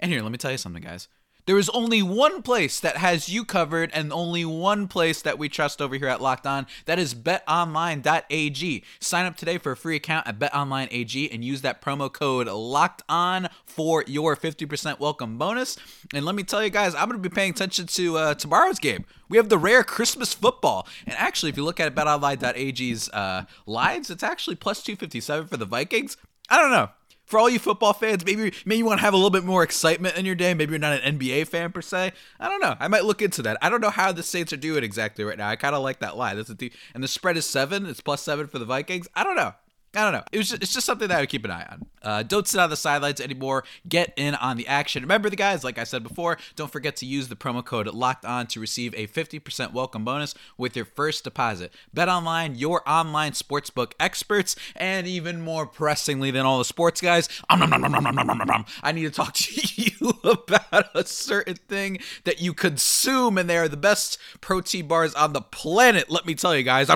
And 0.00 0.10
here, 0.10 0.22
let 0.22 0.32
me 0.32 0.38
tell 0.38 0.52
you 0.52 0.56
something, 0.56 0.82
guys. 0.82 1.08
There 1.44 1.58
is 1.58 1.68
only 1.70 2.02
one 2.02 2.40
place 2.42 2.78
that 2.78 2.98
has 2.98 3.28
you 3.28 3.44
covered 3.44 3.90
and 3.92 4.12
only 4.12 4.44
one 4.44 4.86
place 4.86 5.20
that 5.22 5.38
we 5.40 5.48
trust 5.48 5.82
over 5.82 5.96
here 5.96 6.06
at 6.06 6.22
Locked 6.22 6.46
On. 6.46 6.68
That 6.84 7.00
is 7.00 7.16
betonline.ag. 7.16 8.84
Sign 9.00 9.26
up 9.26 9.36
today 9.36 9.58
for 9.58 9.72
a 9.72 9.76
free 9.76 9.96
account 9.96 10.28
at 10.28 10.38
betonline.ag 10.38 11.32
and 11.32 11.44
use 11.44 11.62
that 11.62 11.82
promo 11.82 12.12
code 12.12 12.46
Locked 12.46 13.02
On 13.08 13.48
for 13.66 14.04
your 14.06 14.36
50% 14.36 15.00
welcome 15.00 15.36
bonus. 15.36 15.76
And 16.14 16.24
let 16.24 16.36
me 16.36 16.44
tell 16.44 16.62
you 16.62 16.70
guys, 16.70 16.94
I'm 16.94 17.08
going 17.08 17.20
to 17.20 17.28
be 17.28 17.34
paying 17.34 17.50
attention 17.50 17.88
to 17.88 18.18
uh, 18.18 18.34
tomorrow's 18.34 18.78
game. 18.78 19.04
We 19.28 19.36
have 19.36 19.48
the 19.48 19.58
rare 19.58 19.82
Christmas 19.82 20.32
football. 20.32 20.86
And 21.06 21.16
actually, 21.18 21.50
if 21.50 21.56
you 21.56 21.64
look 21.64 21.80
at 21.80 21.92
betonline.ag's 21.92 23.08
uh, 23.08 23.46
lines, 23.66 24.10
it's 24.10 24.22
actually 24.22 24.54
plus 24.54 24.80
257 24.84 25.48
for 25.48 25.56
the 25.56 25.66
Vikings. 25.66 26.16
I 26.48 26.60
don't 26.60 26.70
know 26.70 26.90
for 27.32 27.38
all 27.38 27.48
you 27.48 27.58
football 27.58 27.94
fans, 27.94 28.26
maybe 28.26 28.52
maybe 28.66 28.76
you 28.76 28.84
want 28.84 28.98
to 28.98 29.04
have 29.04 29.14
a 29.14 29.16
little 29.16 29.30
bit 29.30 29.42
more 29.42 29.62
excitement 29.62 30.18
in 30.18 30.26
your 30.26 30.34
day. 30.34 30.52
Maybe 30.52 30.72
you're 30.72 30.78
not 30.78 31.00
an 31.00 31.18
NBA 31.18 31.46
fan 31.46 31.72
per 31.72 31.80
se. 31.80 32.12
I 32.38 32.46
don't 32.46 32.60
know. 32.60 32.76
I 32.78 32.88
might 32.88 33.06
look 33.06 33.22
into 33.22 33.40
that. 33.40 33.56
I 33.62 33.70
don't 33.70 33.80
know 33.80 33.88
how 33.88 34.12
the 34.12 34.22
Saints 34.22 34.52
are 34.52 34.58
doing 34.58 34.84
exactly 34.84 35.24
right 35.24 35.38
now. 35.38 35.48
I 35.48 35.56
kind 35.56 35.74
of 35.74 35.82
like 35.82 36.00
that 36.00 36.18
line. 36.18 36.36
That's 36.36 36.50
a 36.50 36.54
th- 36.54 36.74
and 36.92 37.02
the 37.02 37.08
spread 37.08 37.38
is 37.38 37.46
seven. 37.46 37.86
It's 37.86 38.02
plus 38.02 38.22
seven 38.22 38.48
for 38.48 38.58
the 38.58 38.66
Vikings. 38.66 39.08
I 39.14 39.24
don't 39.24 39.34
know. 39.34 39.54
I 39.94 40.04
don't 40.04 40.12
know. 40.12 40.24
It 40.32 40.38
was 40.38 40.48
just, 40.48 40.62
it's 40.62 40.72
just 40.72 40.86
something 40.86 41.08
that 41.08 41.18
I 41.18 41.20
would 41.20 41.28
keep 41.28 41.44
an 41.44 41.50
eye 41.50 41.66
on. 41.70 41.86
Uh, 42.02 42.22
don't 42.22 42.48
sit 42.48 42.58
on 42.58 42.70
the 42.70 42.76
sidelines 42.76 43.20
anymore. 43.20 43.62
Get 43.86 44.12
in 44.16 44.34
on 44.34 44.56
the 44.56 44.66
action. 44.66 45.02
Remember 45.02 45.28
the 45.28 45.36
guys, 45.36 45.62
like 45.64 45.78
I 45.78 45.84
said 45.84 46.02
before, 46.02 46.38
don't 46.56 46.72
forget 46.72 46.96
to 46.96 47.06
use 47.06 47.28
the 47.28 47.36
promo 47.36 47.62
code 47.64 47.86
locked 47.88 48.24
on 48.24 48.46
to 48.48 48.60
receive 48.60 48.94
a 48.94 49.06
50% 49.06 49.72
welcome 49.72 50.04
bonus 50.04 50.34
with 50.56 50.74
your 50.74 50.86
first 50.86 51.24
deposit. 51.24 51.72
Bet 51.92 52.08
online, 52.08 52.54
your 52.54 52.82
online 52.88 53.32
sportsbook 53.32 53.92
experts, 54.00 54.56
and 54.74 55.06
even 55.06 55.42
more 55.42 55.66
pressingly 55.66 56.30
than 56.30 56.46
all 56.46 56.58
the 56.58 56.64
sports 56.64 57.00
guys, 57.00 57.28
I 57.48 58.92
need 58.92 59.02
to 59.02 59.10
talk 59.10 59.34
to 59.34 59.82
you 59.82 59.91
about 60.24 60.88
a 60.94 61.04
certain 61.04 61.56
thing 61.56 61.98
that 62.24 62.40
you 62.40 62.54
consume, 62.54 63.38
and 63.38 63.48
they 63.48 63.56
are 63.56 63.68
the 63.68 63.76
best 63.76 64.18
protein 64.40 64.86
bars 64.86 65.14
on 65.14 65.32
the 65.32 65.40
planet. 65.40 66.10
Let 66.10 66.26
me 66.26 66.34
tell 66.34 66.56
you 66.56 66.62
guys, 66.62 66.88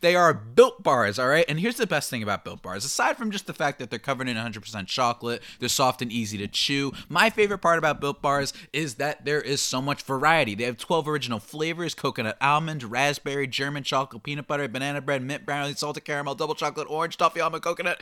they 0.00 0.16
are 0.16 0.34
built 0.34 0.82
bars. 0.82 1.18
All 1.18 1.28
right, 1.28 1.44
and 1.48 1.60
here's 1.60 1.76
the 1.76 1.86
best 1.86 2.10
thing 2.10 2.22
about 2.22 2.44
built 2.44 2.62
bars. 2.62 2.84
Aside 2.84 3.16
from 3.16 3.30
just 3.30 3.46
the 3.46 3.54
fact 3.54 3.78
that 3.78 3.90
they're 3.90 3.98
covered 3.98 4.28
in 4.28 4.36
100% 4.36 4.86
chocolate, 4.86 5.42
they're 5.58 5.68
soft 5.68 6.02
and 6.02 6.10
easy 6.12 6.38
to 6.38 6.48
chew. 6.48 6.92
My 7.08 7.30
favorite 7.30 7.58
part 7.58 7.78
about 7.78 8.00
built 8.00 8.22
bars 8.22 8.52
is 8.72 8.96
that 8.96 9.24
there 9.24 9.40
is 9.40 9.60
so 9.60 9.80
much 9.80 10.02
variety. 10.02 10.54
They 10.54 10.64
have 10.64 10.78
12 10.78 11.08
original 11.08 11.38
flavors: 11.38 11.94
coconut 11.94 12.36
almond, 12.40 12.82
raspberry, 12.82 13.46
German 13.46 13.82
chocolate, 13.82 14.22
peanut 14.22 14.46
butter, 14.46 14.68
banana 14.68 15.00
bread, 15.00 15.22
mint 15.22 15.44
brownie, 15.46 15.74
salted 15.74 16.04
caramel, 16.04 16.34
double 16.34 16.54
chocolate, 16.54 16.88
orange, 16.90 17.16
toffee 17.16 17.40
almond, 17.40 17.62
coconut, 17.62 18.00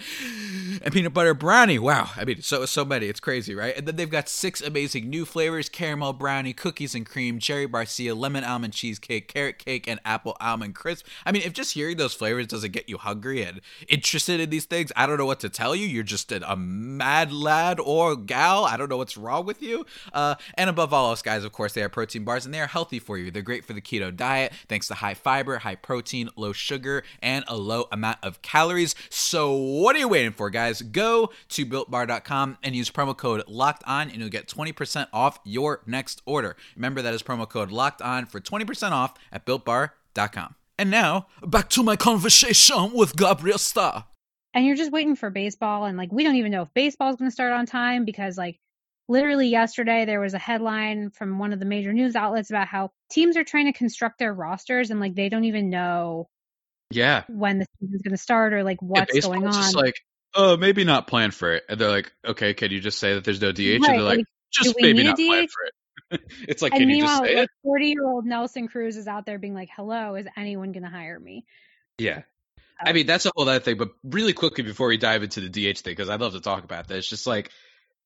and 0.82 0.92
peanut 0.92 1.12
butter 1.12 1.34
brownie. 1.34 1.78
Wow, 1.78 2.10
I 2.16 2.24
mean, 2.24 2.42
so 2.42 2.64
so 2.66 2.84
many. 2.84 3.06
It's 3.06 3.20
crazy, 3.20 3.54
right? 3.54 3.76
And 3.76 3.86
then 3.86 3.96
they've 3.96 4.10
got 4.14 4.28
six 4.28 4.60
amazing 4.60 5.10
new 5.10 5.24
flavors 5.24 5.68
caramel 5.68 6.12
brownie, 6.12 6.52
cookies 6.52 6.94
and 6.94 7.04
cream, 7.04 7.40
cherry 7.40 7.66
barcia, 7.66 8.16
lemon 8.16 8.44
almond 8.44 8.72
cheesecake, 8.72 9.26
carrot 9.26 9.58
cake, 9.58 9.88
and 9.88 9.98
apple 10.04 10.36
almond 10.40 10.74
crisp. 10.74 11.04
I 11.26 11.32
mean, 11.32 11.42
if 11.42 11.52
just 11.52 11.74
hearing 11.74 11.96
those 11.96 12.14
flavors 12.14 12.46
doesn't 12.46 12.70
get 12.70 12.88
you 12.88 12.96
hungry 12.96 13.42
and 13.42 13.60
interested 13.88 14.38
in 14.38 14.50
these 14.50 14.66
things, 14.66 14.92
I 14.94 15.06
don't 15.06 15.18
know 15.18 15.26
what 15.26 15.40
to 15.40 15.48
tell 15.48 15.74
you. 15.74 15.86
You're 15.86 16.04
just 16.04 16.30
a 16.30 16.56
mad 16.56 17.32
lad 17.32 17.80
or 17.80 18.14
gal. 18.14 18.64
I 18.64 18.76
don't 18.76 18.88
know 18.88 18.96
what's 18.96 19.16
wrong 19.16 19.46
with 19.46 19.60
you. 19.60 19.84
Uh, 20.12 20.36
and 20.54 20.70
above 20.70 20.92
all 20.92 21.10
else, 21.10 21.22
guys, 21.22 21.42
of 21.42 21.50
course, 21.50 21.72
they 21.72 21.82
are 21.82 21.88
protein 21.88 22.24
bars 22.24 22.44
and 22.44 22.54
they 22.54 22.60
are 22.60 22.68
healthy 22.68 23.00
for 23.00 23.18
you. 23.18 23.32
They're 23.32 23.42
great 23.42 23.64
for 23.64 23.72
the 23.72 23.80
keto 23.80 24.14
diet 24.14 24.52
thanks 24.68 24.86
to 24.88 24.94
high 24.94 25.14
fiber, 25.14 25.58
high 25.58 25.74
protein, 25.74 26.30
low 26.36 26.52
sugar, 26.52 27.02
and 27.20 27.44
a 27.48 27.56
low 27.56 27.88
amount 27.90 28.18
of 28.22 28.42
calories. 28.42 28.94
So, 29.10 29.54
what 29.54 29.96
are 29.96 29.98
you 29.98 30.08
waiting 30.08 30.32
for, 30.32 30.50
guys? 30.50 30.82
Go 30.82 31.30
to 31.48 31.66
builtbar.com 31.66 32.58
and 32.62 32.76
use 32.76 32.90
promo 32.90 33.16
code 33.16 33.42
locked 33.48 33.82
on, 33.86 34.03
and 34.10 34.20
you'll 34.20 34.28
get 34.28 34.48
20% 34.48 35.08
off 35.12 35.38
your 35.44 35.82
next 35.86 36.22
order. 36.26 36.56
Remember, 36.76 37.02
that 37.02 37.14
is 37.14 37.22
promo 37.22 37.48
code 37.48 37.70
locked 37.70 38.02
on 38.02 38.26
for 38.26 38.40
20% 38.40 38.92
off 38.92 39.14
at 39.32 39.46
builtbar.com. 39.46 40.54
And 40.78 40.90
now, 40.90 41.26
back 41.46 41.70
to 41.70 41.82
my 41.82 41.96
conversation 41.96 42.92
with 42.92 43.16
Gabrielle 43.16 43.58
Starr. 43.58 44.06
And 44.54 44.66
you're 44.66 44.76
just 44.76 44.92
waiting 44.92 45.16
for 45.16 45.30
baseball, 45.30 45.84
and 45.84 45.98
like, 45.98 46.12
we 46.12 46.22
don't 46.22 46.36
even 46.36 46.52
know 46.52 46.62
if 46.62 46.72
baseball's 46.74 47.16
going 47.16 47.28
to 47.28 47.34
start 47.34 47.52
on 47.52 47.66
time 47.66 48.04
because, 48.04 48.38
like, 48.38 48.60
literally 49.08 49.48
yesterday 49.48 50.04
there 50.04 50.20
was 50.20 50.34
a 50.34 50.38
headline 50.38 51.10
from 51.10 51.38
one 51.38 51.52
of 51.52 51.58
the 51.58 51.64
major 51.64 51.92
news 51.92 52.16
outlets 52.16 52.50
about 52.50 52.68
how 52.68 52.90
teams 53.10 53.36
are 53.36 53.44
trying 53.44 53.66
to 53.66 53.72
construct 53.72 54.18
their 54.18 54.32
rosters 54.32 54.90
and 54.90 55.00
like 55.00 55.14
they 55.14 55.28
don't 55.28 55.44
even 55.44 55.68
know 55.68 56.28
yeah 56.90 57.24
when 57.28 57.58
the 57.58 57.66
season's 57.80 58.02
going 58.02 58.12
to 58.12 58.22
start 58.22 58.52
or 58.52 58.64
like 58.64 58.80
what's 58.80 59.14
yeah, 59.14 59.20
going 59.20 59.46
on 59.46 59.52
just 59.52 59.76
like 59.76 59.96
oh 60.34 60.56
maybe 60.56 60.84
not 60.84 61.06
plan 61.06 61.30
for 61.30 61.52
it 61.52 61.64
and 61.68 61.80
they're 61.80 61.90
like 61.90 62.12
okay 62.26 62.54
can 62.54 62.70
you 62.70 62.80
just 62.80 62.98
say 62.98 63.14
that 63.14 63.24
there's 63.24 63.40
no 63.40 63.52
dh 63.52 63.58
right, 63.58 63.74
and 63.74 63.84
they're 63.84 64.02
like, 64.02 64.18
like 64.18 64.26
just 64.52 64.74
maybe 64.78 65.02
not 65.02 65.16
plan 65.16 65.46
for 65.48 65.64
it 65.64 66.20
it's 66.48 66.62
like 66.62 66.72
and 66.72 66.80
can 66.80 66.90
you 66.90 67.00
just 67.00 67.12
meanwhile 67.12 67.24
say 67.24 67.36
like 67.36 67.44
it 67.44 67.50
40 67.62 67.86
year 67.86 68.06
old 68.06 68.26
nelson 68.26 68.68
cruz 68.68 68.96
is 68.96 69.08
out 69.08 69.26
there 69.26 69.38
being 69.38 69.54
like 69.54 69.70
hello 69.74 70.14
is 70.14 70.26
anyone 70.36 70.72
going 70.72 70.84
to 70.84 70.90
hire 70.90 71.18
me 71.18 71.44
yeah 71.98 72.22
I 72.80 72.92
mean 72.92 73.06
that's 73.06 73.26
a 73.26 73.30
whole 73.34 73.48
other 73.48 73.60
thing, 73.60 73.76
but 73.76 73.90
really 74.02 74.32
quickly 74.32 74.64
before 74.64 74.88
we 74.88 74.96
dive 74.96 75.22
into 75.22 75.40
the 75.40 75.48
DH 75.48 75.78
thing, 75.78 75.92
because 75.92 76.10
I'd 76.10 76.20
love 76.20 76.32
to 76.32 76.40
talk 76.40 76.64
about 76.64 76.88
this. 76.88 77.08
Just 77.08 77.26
like 77.26 77.50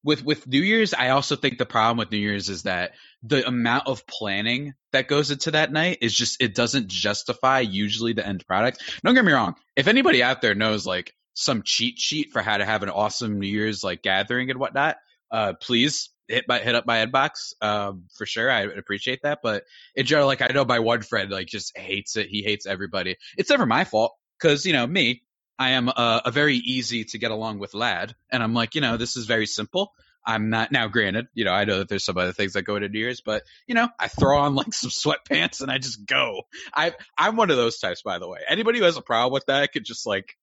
with 0.04 0.25
with 0.25 0.47
New 0.47 0.61
Year's, 0.61 0.94
I 0.94 1.11
also 1.11 1.37
think 1.37 1.58
the 1.58 1.66
problem 1.66 1.99
with 1.99 2.11
New 2.11 2.18
Year's 2.18 2.49
is 2.49 2.64
that 2.64 2.92
the 3.23 3.47
amount 3.47 3.87
of 3.87 4.06
planning 4.06 4.75
that 4.92 5.08
goes 5.08 5.30
into 5.30 5.52
that 5.52 5.73
night 5.73 5.99
is 6.02 6.14
just 6.14 6.40
it 6.40 6.54
doesn't 6.54 6.88
justify 6.88 7.61
usually 7.61 8.12
the 8.12 8.26
end 8.26 8.47
product. 8.47 8.82
Don't 9.04 9.14
get 9.14 9.25
me 9.25 9.32
wrong. 9.32 9.54
If 9.75 9.88
anybody 9.88 10.23
out 10.23 10.42
there 10.42 10.54
knows 10.54 10.87
like 10.87 11.14
some 11.38 11.62
cheat 11.62 12.00
sheet 12.00 12.33
for 12.33 12.42
how 12.42 12.57
to 12.57 12.64
have 12.64 12.83
an 12.83 12.90
awesome 12.90 13.38
New 13.38 13.47
Year's 13.47 13.85
like 13.85 14.02
gathering 14.02 14.50
and 14.50 14.59
whatnot, 14.59 14.97
uh, 15.30 15.52
please 15.61 16.11
hit 16.26 16.47
my 16.49 16.59
hit 16.59 16.75
up 16.75 16.85
my 16.85 17.07
inbox 17.07 17.54
um, 17.62 18.07
for 18.16 18.26
sure. 18.26 18.50
I 18.50 18.62
appreciate 18.62 19.21
that. 19.23 19.38
But 19.40 19.62
in 19.95 20.04
general, 20.04 20.26
like 20.26 20.42
I 20.42 20.49
know 20.49 20.64
my 20.64 20.80
one 20.80 21.02
friend 21.02 21.30
like 21.30 21.47
just 21.47 21.78
hates 21.78 22.16
it. 22.16 22.26
He 22.26 22.42
hates 22.42 22.66
everybody. 22.66 23.16
It's 23.37 23.50
never 23.50 23.66
my 23.66 23.85
fault 23.85 24.16
because 24.38 24.66
you 24.66 24.73
know 24.73 24.87
me. 24.87 25.23
I 25.61 25.71
am 25.71 25.88
a, 25.88 26.23
a, 26.26 26.30
very 26.30 26.54
easy 26.54 27.04
to 27.07 27.18
get 27.18 27.33
along 27.33 27.59
with 27.59 27.75
lad, 27.75 28.14
and 28.30 28.45
I'm 28.45 28.54
like, 28.54 28.76
you 28.76 28.80
know, 28.80 28.97
this 28.97 29.16
is 29.16 29.26
very 29.26 29.47
simple. 29.47 29.92
I'm 30.25 30.50
not 30.50 30.71
now. 30.71 30.87
Granted, 30.88 31.26
you 31.35 31.45
know, 31.45 31.52
I 31.52 31.64
know 31.64 31.78
that 31.78 31.88
there's 31.88 32.04
some 32.04 32.16
other 32.16 32.33
things 32.33 32.52
that 32.52 32.62
go 32.62 32.76
into 32.76 32.88
New 32.88 32.99
Year's, 33.00 33.21
but 33.21 33.45
you 33.66 33.75
know, 33.75 33.88
I 33.99 34.09
throw 34.09 34.38
on 34.38 34.54
like 34.54 34.73
some 34.73 34.90
sweatpants 34.90 35.61
and 35.61 35.71
I 35.71 35.78
just 35.78 36.04
go. 36.04 36.42
I 36.75 36.95
I'm 37.16 37.37
one 37.37 37.50
of 37.50 37.57
those 37.57 37.78
types, 37.78 38.02
by 38.02 38.18
the 38.18 38.28
way. 38.28 38.38
Anybody 38.49 38.78
who 38.78 38.85
has 38.85 38.97
a 38.97 39.02
problem 39.02 39.33
with 39.33 39.47
that 39.47 39.73
could 39.73 39.85
just 39.85 40.07
like, 40.07 40.37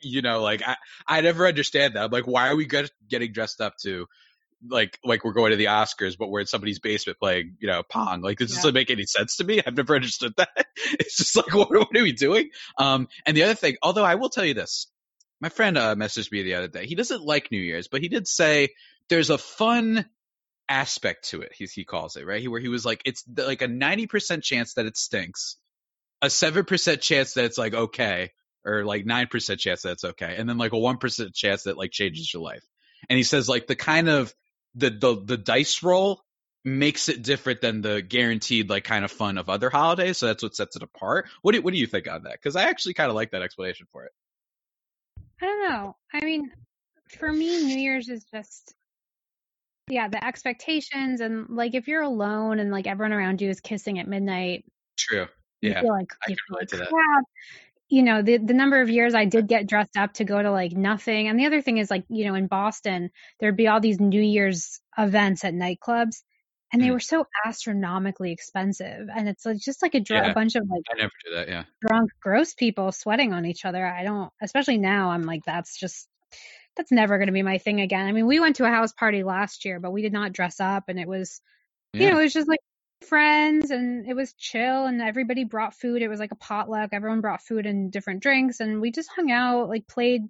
you 0.00 0.22
know, 0.22 0.42
like 0.42 0.62
I 0.66 0.76
I 1.06 1.20
never 1.20 1.46
understand 1.46 1.94
that. 1.94 2.04
I'm 2.04 2.10
like, 2.10 2.26
why 2.26 2.48
are 2.48 2.56
we 2.56 2.66
get, 2.66 2.90
getting 3.08 3.32
dressed 3.32 3.60
up 3.60 3.74
to 3.82 4.06
like 4.68 4.98
like 5.04 5.24
we're 5.24 5.32
going 5.32 5.50
to 5.50 5.56
the 5.56 5.66
Oscars, 5.66 6.16
but 6.18 6.28
we're 6.28 6.40
in 6.40 6.46
somebody's 6.46 6.78
basement 6.78 7.18
playing, 7.18 7.56
you 7.60 7.68
know, 7.68 7.82
pong. 7.82 8.22
Like 8.22 8.38
this 8.38 8.50
yeah. 8.50 8.56
doesn't 8.56 8.74
make 8.74 8.90
any 8.90 9.04
sense 9.04 9.36
to 9.36 9.44
me. 9.44 9.60
I've 9.64 9.76
never 9.76 9.94
understood 9.94 10.34
that. 10.36 10.48
It's 10.92 11.16
just 11.16 11.36
like 11.36 11.54
what, 11.54 11.70
what 11.70 11.96
are 11.96 12.02
we 12.02 12.12
doing? 12.12 12.50
Um, 12.78 13.08
and 13.24 13.36
the 13.36 13.44
other 13.44 13.54
thing, 13.54 13.76
although 13.82 14.04
I 14.04 14.16
will 14.16 14.28
tell 14.28 14.44
you 14.44 14.54
this, 14.54 14.88
my 15.40 15.48
friend 15.48 15.76
uh, 15.76 15.94
messaged 15.94 16.30
me 16.30 16.42
the 16.42 16.54
other 16.54 16.68
day. 16.68 16.86
He 16.86 16.94
doesn't 16.94 17.22
like 17.22 17.50
New 17.50 17.60
Year's, 17.60 17.88
but 17.88 18.02
he 18.02 18.08
did 18.08 18.28
say 18.28 18.68
there's 19.08 19.30
a 19.30 19.38
fun 19.38 20.06
aspect 20.68 21.30
to 21.30 21.42
it. 21.42 21.52
He 21.54 21.66
he 21.66 21.84
calls 21.84 22.16
it 22.16 22.26
right. 22.26 22.40
He 22.40 22.48
where 22.48 22.60
he 22.60 22.68
was 22.68 22.84
like 22.84 23.02
it's 23.04 23.24
like 23.36 23.62
a 23.62 23.68
ninety 23.68 24.06
percent 24.06 24.44
chance 24.44 24.74
that 24.74 24.86
it 24.86 24.96
stinks, 24.96 25.56
a 26.22 26.30
seven 26.30 26.64
percent 26.64 27.00
chance 27.00 27.34
that 27.34 27.44
it's 27.44 27.58
like 27.58 27.74
okay, 27.74 28.32
or 28.66 28.84
like 28.84 29.06
nine 29.06 29.28
percent 29.28 29.60
chance 29.60 29.82
that's 29.82 30.04
okay, 30.04 30.34
and 30.36 30.48
then 30.48 30.58
like 30.58 30.72
a 30.72 30.78
one 30.78 30.98
percent 30.98 31.34
chance 31.34 31.62
that 31.62 31.78
like 31.78 31.92
changes 31.92 32.32
your 32.32 32.42
life. 32.42 32.64
And 33.08 33.16
he 33.16 33.22
says 33.22 33.48
like 33.48 33.66
the 33.66 33.76
kind 33.76 34.08
of 34.08 34.34
the 34.74 34.90
the 34.90 35.22
the 35.24 35.36
dice 35.36 35.82
roll 35.82 36.22
makes 36.64 37.08
it 37.08 37.22
different 37.22 37.60
than 37.60 37.80
the 37.80 38.02
guaranteed 38.02 38.68
like 38.68 38.82
kind 38.82 39.04
of 39.04 39.12
fun 39.12 39.38
of 39.38 39.48
other 39.48 39.70
holidays. 39.70 40.18
So 40.18 40.26
that's 40.26 40.42
what 40.42 40.56
sets 40.56 40.76
it 40.76 40.82
apart. 40.82 41.28
What 41.42 41.52
do 41.52 41.62
what 41.62 41.72
do 41.72 41.78
you 41.78 41.86
think 41.86 42.08
on 42.08 42.24
that? 42.24 42.32
Because 42.32 42.56
I 42.56 42.64
actually 42.64 42.94
kind 42.94 43.08
of 43.08 43.14
like 43.14 43.30
that 43.30 43.42
explanation 43.42 43.86
for 43.92 44.04
it. 44.04 44.12
I 45.40 45.46
don't 45.46 45.68
know. 45.70 45.96
I 46.12 46.24
mean, 46.24 46.50
for 47.18 47.32
me, 47.32 47.64
New 47.64 47.78
Year's 47.78 48.08
is 48.08 48.24
just 48.24 48.74
yeah, 49.88 50.08
the 50.08 50.24
expectations 50.24 51.20
and 51.20 51.48
like 51.50 51.74
if 51.74 51.86
you're 51.86 52.02
alone 52.02 52.58
and 52.58 52.72
like 52.72 52.88
everyone 52.88 53.12
around 53.12 53.40
you 53.40 53.48
is 53.48 53.60
kissing 53.60 54.00
at 54.00 54.08
midnight. 54.08 54.64
True. 54.98 55.26
Yeah. 55.60 55.76
You 55.76 55.82
feel 55.82 55.92
like 55.92 56.08
you 56.28 56.36
feel 56.48 56.58
like 56.58 56.68
crap. 56.90 57.24
You 57.88 58.02
know, 58.02 58.22
the 58.22 58.38
the 58.38 58.54
number 58.54 58.80
of 58.80 58.90
years 58.90 59.14
I 59.14 59.26
did 59.26 59.46
get 59.46 59.68
dressed 59.68 59.96
up 59.96 60.14
to 60.14 60.24
go 60.24 60.42
to 60.42 60.50
like 60.50 60.72
nothing. 60.72 61.28
And 61.28 61.38
the 61.38 61.46
other 61.46 61.62
thing 61.62 61.78
is 61.78 61.90
like, 61.90 62.04
you 62.08 62.24
know, 62.24 62.34
in 62.34 62.48
Boston, 62.48 63.10
there'd 63.38 63.56
be 63.56 63.68
all 63.68 63.80
these 63.80 64.00
New 64.00 64.20
Year's 64.20 64.80
events 64.98 65.44
at 65.44 65.54
nightclubs 65.54 66.22
and 66.72 66.82
they 66.82 66.88
mm. 66.88 66.92
were 66.92 67.00
so 67.00 67.26
astronomically 67.44 68.32
expensive 68.32 69.08
and 69.14 69.28
it's 69.28 69.46
like 69.46 69.58
just 69.58 69.82
like 69.82 69.94
a, 69.94 70.00
dr- 70.00 70.24
yeah, 70.24 70.30
a 70.30 70.34
bunch 70.34 70.56
of 70.56 70.64
like 70.68 70.82
I 70.92 70.96
never 70.96 71.12
do 71.24 71.34
that, 71.34 71.48
yeah. 71.48 71.64
drunk 71.80 72.10
gross 72.20 72.54
people 72.54 72.92
sweating 72.92 73.32
on 73.32 73.46
each 73.46 73.64
other. 73.64 73.86
I 73.86 74.04
don't 74.04 74.30
especially 74.42 74.78
now 74.78 75.10
I'm 75.10 75.22
like 75.22 75.44
that's 75.44 75.78
just 75.78 76.08
that's 76.76 76.92
never 76.92 77.18
going 77.18 77.28
to 77.28 77.32
be 77.32 77.42
my 77.42 77.58
thing 77.58 77.80
again. 77.80 78.06
I 78.06 78.12
mean, 78.12 78.26
we 78.26 78.40
went 78.40 78.56
to 78.56 78.66
a 78.66 78.70
house 78.70 78.92
party 78.92 79.22
last 79.22 79.64
year, 79.64 79.80
but 79.80 79.92
we 79.92 80.02
did 80.02 80.12
not 80.12 80.32
dress 80.32 80.60
up 80.60 80.84
and 80.88 80.98
it 80.98 81.08
was, 81.08 81.40
yeah. 81.92 82.02
you 82.02 82.10
know, 82.10 82.20
it 82.20 82.24
was 82.24 82.34
just 82.34 82.48
like 82.48 82.60
friends 83.02 83.70
and 83.70 84.08
it 84.08 84.14
was 84.14 84.32
chill 84.34 84.86
and 84.86 85.00
everybody 85.00 85.44
brought 85.44 85.74
food. 85.74 86.02
It 86.02 86.08
was 86.08 86.20
like 86.20 86.32
a 86.32 86.36
potluck. 86.36 86.90
Everyone 86.92 87.20
brought 87.20 87.42
food 87.42 87.66
and 87.66 87.92
different 87.92 88.22
drinks 88.22 88.60
and 88.60 88.80
we 88.80 88.90
just 88.90 89.10
hung 89.14 89.30
out, 89.30 89.68
like 89.68 89.86
played 89.86 90.22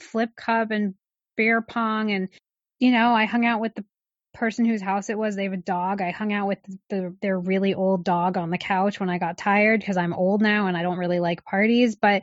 flip 0.00 0.30
cup 0.36 0.70
and 0.70 0.94
beer 1.36 1.60
pong. 1.60 2.10
And, 2.12 2.28
you 2.78 2.92
know, 2.92 3.12
I 3.12 3.24
hung 3.24 3.44
out 3.44 3.60
with 3.60 3.74
the 3.74 3.84
person 4.34 4.64
whose 4.64 4.82
house 4.82 5.10
it 5.10 5.18
was. 5.18 5.34
They 5.34 5.44
have 5.44 5.52
a 5.52 5.58
dog. 5.58 6.00
I 6.00 6.10
hung 6.10 6.32
out 6.32 6.48
with 6.48 6.58
the, 6.90 7.16
their 7.20 7.38
really 7.38 7.74
old 7.74 8.04
dog 8.04 8.36
on 8.36 8.50
the 8.50 8.58
couch 8.58 9.00
when 9.00 9.10
I 9.10 9.18
got 9.18 9.38
tired 9.38 9.80
because 9.80 9.96
I'm 9.96 10.14
old 10.14 10.42
now 10.42 10.66
and 10.66 10.76
I 10.76 10.82
don't 10.82 10.98
really 10.98 11.20
like 11.20 11.44
parties. 11.44 11.96
But 11.96 12.22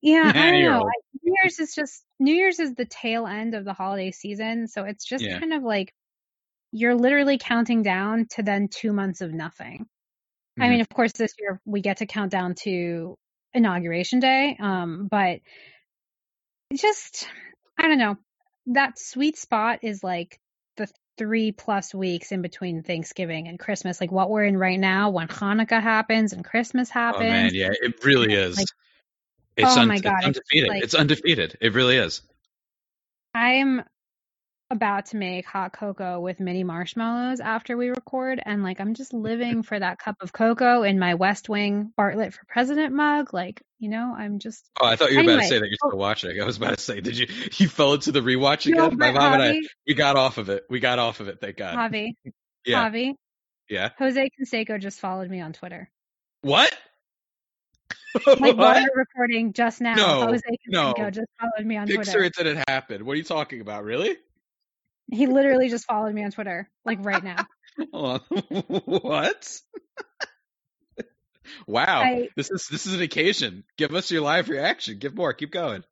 yeah, 0.00 0.30
I 0.34 0.50
don't 0.50 0.62
know. 0.62 0.90
New 1.22 1.34
Year's 1.42 1.58
is 1.58 1.74
just 1.74 2.04
New 2.18 2.34
Year's 2.34 2.58
is 2.58 2.74
the 2.74 2.84
tail 2.84 3.26
end 3.26 3.54
of 3.54 3.64
the 3.64 3.72
holiday 3.72 4.10
season, 4.10 4.68
so 4.68 4.84
it's 4.84 5.04
just 5.04 5.24
yeah. 5.24 5.38
kind 5.38 5.54
of 5.54 5.62
like 5.62 5.94
you're 6.74 6.96
literally 6.96 7.38
counting 7.38 7.82
down 7.82 8.26
to 8.30 8.42
then 8.42 8.66
2 8.68 8.92
months 8.92 9.20
of 9.20 9.32
nothing. 9.32 9.82
Mm-hmm. 9.82 10.62
I 10.62 10.68
mean, 10.68 10.80
of 10.80 10.88
course 10.88 11.12
this 11.12 11.32
year 11.38 11.60
we 11.64 11.80
get 11.80 11.98
to 11.98 12.06
count 12.06 12.32
down 12.32 12.54
to 12.62 13.16
inauguration 13.54 14.18
day, 14.18 14.56
um 14.60 15.06
but 15.08 15.40
just 16.76 17.28
I 17.78 17.88
don't 17.88 17.98
know. 17.98 18.16
That 18.66 18.98
sweet 18.98 19.38
spot 19.38 19.80
is 19.82 20.02
like 20.02 20.40
the 20.76 20.88
3 21.16 21.52
plus 21.52 21.94
weeks 21.94 22.32
in 22.32 22.42
between 22.42 22.82
Thanksgiving 22.82 23.46
and 23.46 23.56
Christmas, 23.56 24.00
like 24.00 24.10
what 24.10 24.28
we're 24.28 24.44
in 24.44 24.56
right 24.56 24.80
now 24.80 25.10
when 25.10 25.28
Hanukkah 25.28 25.80
happens 25.80 26.32
and 26.32 26.44
Christmas 26.44 26.90
happens. 26.90 27.26
Oh 27.26 27.28
man, 27.28 27.50
yeah, 27.54 27.70
it 27.70 28.04
really 28.04 28.34
is. 28.34 28.58
Like 28.58 28.66
it's 29.56 29.76
oh 29.76 29.82
un- 29.82 29.88
my 29.88 30.00
god, 30.00 30.16
it's 30.18 30.26
undefeated. 30.26 30.68
Like, 30.68 30.82
it's 30.82 30.94
undefeated. 30.94 31.56
It 31.60 31.74
really 31.74 31.96
is. 31.96 32.22
I'm 33.32 33.84
about 34.70 35.06
to 35.06 35.16
make 35.16 35.44
hot 35.44 35.72
cocoa 35.72 36.18
with 36.20 36.40
mini 36.40 36.64
marshmallows 36.64 37.38
after 37.40 37.76
we 37.76 37.88
record 37.90 38.40
and 38.44 38.62
like 38.62 38.80
I'm 38.80 38.94
just 38.94 39.12
living 39.12 39.62
for 39.62 39.78
that 39.78 39.98
cup 39.98 40.16
of 40.20 40.32
cocoa 40.32 40.82
in 40.82 40.98
my 40.98 41.14
West 41.14 41.48
Wing 41.48 41.92
Bartlett 41.96 42.32
for 42.32 42.44
President 42.46 42.94
mug. 42.94 43.34
Like, 43.34 43.62
you 43.78 43.88
know, 43.90 44.14
I'm 44.16 44.38
just 44.38 44.68
Oh, 44.80 44.86
I 44.86 44.96
thought 44.96 45.10
you 45.10 45.16
were 45.16 45.20
anyway, 45.20 45.34
about 45.34 45.42
to 45.42 45.48
say 45.48 45.58
that 45.58 45.66
you're 45.68 45.76
oh 45.84 45.88
still 45.90 45.98
watching. 45.98 46.40
I 46.40 46.44
was 46.46 46.56
about 46.56 46.76
to 46.78 46.80
say, 46.82 47.00
did 47.00 47.16
you 47.18 47.26
you 47.58 47.68
fell 47.68 47.92
into 47.94 48.10
the 48.10 48.20
rewatch 48.20 48.66
No, 48.66 48.86
again? 48.86 48.98
My 48.98 49.12
but 49.12 49.20
mom 49.20 49.32
and 49.34 49.42
I 49.42 49.60
we 49.86 49.94
got 49.94 50.16
off 50.16 50.38
of 50.38 50.48
it. 50.48 50.64
We 50.70 50.80
got 50.80 50.98
off 50.98 51.20
of 51.20 51.28
it, 51.28 51.40
thank 51.40 51.56
God. 51.58 51.76
Javi, 51.76 52.12
Yeah. 52.64 52.88
Javi, 52.90 53.12
Yeah. 53.68 53.90
Jose 53.98 54.30
Canseco 54.40 54.80
just 54.80 54.98
followed 54.98 55.28
me 55.30 55.40
on 55.40 55.52
Twitter. 55.52 55.90
What? 56.40 56.74
Like 58.26 58.38
while 58.38 58.56
what? 58.56 58.82
we're 58.94 59.00
recording 59.00 59.52
just 59.52 59.80
now, 59.80 59.94
No, 59.96 60.26
Jose 60.26 60.40
no. 60.68 60.94
Just 61.10 61.26
followed 61.40 61.66
me 61.66 61.76
on 61.76 61.88
Picture 61.88 62.04
Twitter. 62.04 62.22
it 62.24 62.34
didn't 62.34 62.62
happen. 62.68 63.04
What 63.04 63.14
are 63.14 63.16
you 63.16 63.24
talking 63.24 63.60
about? 63.60 63.82
Really? 63.82 64.16
He 65.10 65.26
literally 65.26 65.68
just 65.68 65.86
followed 65.86 66.14
me 66.14 66.24
on 66.24 66.30
Twitter, 66.30 66.68
like 66.84 67.04
right 67.04 67.22
now. 67.22 67.46
What? 68.84 69.60
wow. 71.66 72.02
I 72.02 72.28
this 72.36 72.50
is 72.50 72.68
this 72.68 72.86
is 72.86 72.94
an 72.94 73.02
occasion. 73.02 73.64
Give 73.76 73.94
us 73.94 74.10
your 74.10 74.22
live 74.22 74.48
reaction. 74.48 74.98
Give 74.98 75.14
more. 75.14 75.32
Keep 75.32 75.50
going. 75.50 75.82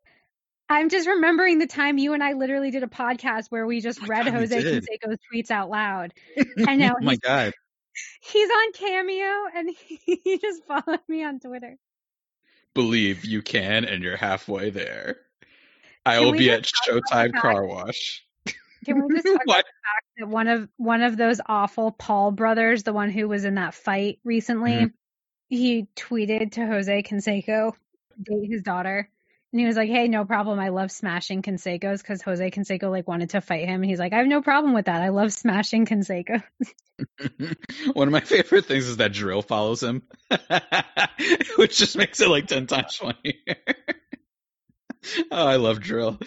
I'm 0.69 0.89
just 0.89 1.07
remembering 1.07 1.59
the 1.59 1.67
time 1.67 1.99
you 1.99 2.15
and 2.15 2.23
I 2.23 2.33
literally 2.33 2.71
did 2.71 2.83
a 2.83 2.89
podcast 2.89 3.47
where 3.51 3.67
we 3.67 3.81
just 3.81 4.03
Oh 4.03 4.07
read 4.07 4.27
God, 4.27 4.35
Jose. 4.35 4.63
Canseco's 4.63 5.19
tweets 5.33 5.51
out 5.51 5.69
loud. 5.69 6.15
I 6.67 6.77
know. 6.77 6.95
oh 6.99 7.05
my 7.05 7.17
god. 7.17 7.53
he's 8.23 8.49
on 8.49 8.73
Cameo 8.73 9.33
and 9.55 9.71
he 9.77 10.39
just 10.39 10.65
followed 10.67 11.01
me 11.09 11.25
on 11.25 11.41
Twitter. 11.41 11.77
Believe 12.75 13.27
you 13.27 13.43
can, 13.43 13.85
and 13.85 14.03
you're 14.03 14.17
halfway 14.17 14.71
there. 14.71 15.17
I 16.07 16.17
Can 16.17 16.25
will 16.25 16.33
be 16.33 16.51
at 16.51 16.65
talk 16.65 16.73
about 16.89 17.03
the 17.03 17.17
Showtime 17.17 17.41
Car 17.41 17.67
Wash. 17.67 18.25
Can 18.85 19.03
we 19.07 19.15
just 19.15 19.27
talk 19.27 19.43
about 19.45 19.47
the 19.47 19.53
fact 19.63 20.07
that 20.19 20.29
one 20.29 20.49
of 20.49 20.69
one 20.77 21.03
of 21.03 21.17
those 21.17 21.41
awful 21.47 21.91
Paul 21.93 22.31
brothers, 22.33 22.83
the 22.83 22.93
one 22.93 23.11
who 23.11 23.29
was 23.29 23.45
in 23.45 23.55
that 23.57 23.75
fight 23.75 24.19
recently, 24.25 24.73
Mhm. 24.87 24.93
he 25.49 25.87
tweeted 25.97 26.53
to 26.53 26.67
Jose 26.67 27.03
Canseco, 27.03 27.75
date 28.23 28.51
his 28.51 28.63
daughter, 28.63 29.09
and 29.53 29.61
he 29.61 29.67
was 29.67 29.77
like, 29.77 29.91
"Hey, 29.91 30.09
no 30.09 30.25
problem. 30.25 30.59
I 30.59 30.69
love 30.71 30.91
smashing 30.91 31.43
Canseco's 31.43 32.01
because 32.03 32.23
Jose 32.23 32.51
Canseco 32.51 32.91
like 32.91 33.07
wanted 33.07 33.31
to 33.31 33.41
fight 33.41 33.67
him. 33.69 33.83
And 33.83 33.85
he's 33.85 33.99
like, 33.99 34.13
I 34.13 34.19
have 34.19 34.27
no 34.27 34.41
problem 34.43 34.73
with 34.75 34.87
that. 34.87 35.03
I 35.03 35.11
love 35.11 35.33
smashing 35.33 35.85
Canseco. 35.87 36.43
One 37.95 38.09
of 38.09 38.13
my 38.13 38.21
favorite 38.21 38.67
things 38.67 38.87
is 38.89 38.99
that 38.99 39.13
dril 39.13 39.47
follows 39.47 39.83
him, 39.83 40.03
which 41.57 41.77
just 41.79 41.97
makes 41.97 42.21
it 42.21 42.29
like 42.29 42.47
ten 42.47 42.67
times 42.67 42.97
funnier. 42.97 43.57
oh, 45.31 45.47
I 45.47 45.57
love 45.57 45.79
dril. 45.81 46.23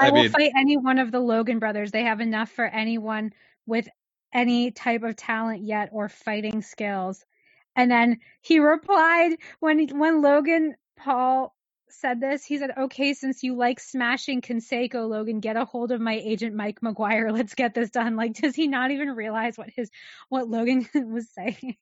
I 0.00 0.06
I 0.06 0.10
will 0.10 0.22
mean, 0.22 0.30
fight 0.30 0.52
any 0.56 0.76
one 0.76 0.98
of 0.98 1.10
the 1.10 1.20
Logan 1.20 1.58
brothers. 1.58 1.90
They 1.90 2.04
have 2.04 2.20
enough 2.20 2.50
for 2.50 2.64
anyone 2.64 3.32
with 3.66 3.88
any 4.32 4.70
type 4.70 5.02
of 5.02 5.16
talent 5.16 5.62
yet 5.62 5.90
or 5.92 6.08
fighting 6.08 6.62
skills. 6.62 7.24
And 7.76 7.90
then 7.90 8.18
he 8.40 8.58
replied 8.60 9.36
when 9.60 9.88
when 9.98 10.22
Logan 10.22 10.76
Paul 10.96 11.54
said 11.88 12.20
this, 12.20 12.44
he 12.44 12.58
said, 12.58 12.70
"Okay, 12.76 13.14
since 13.14 13.42
you 13.42 13.56
like 13.56 13.80
smashing 13.80 14.42
Canseco, 14.42 15.08
Logan, 15.08 15.40
get 15.40 15.56
a 15.56 15.64
hold 15.64 15.92
of 15.92 16.00
my 16.00 16.14
agent 16.14 16.54
Mike 16.54 16.80
McGuire. 16.80 17.32
Let's 17.36 17.54
get 17.54 17.74
this 17.74 17.90
done." 17.90 18.16
Like, 18.16 18.34
does 18.34 18.54
he 18.54 18.68
not 18.68 18.90
even 18.90 19.10
realize 19.10 19.56
what 19.58 19.70
his 19.74 19.90
what 20.28 20.48
Logan 20.48 20.88
was 20.94 21.28
saying? 21.30 21.76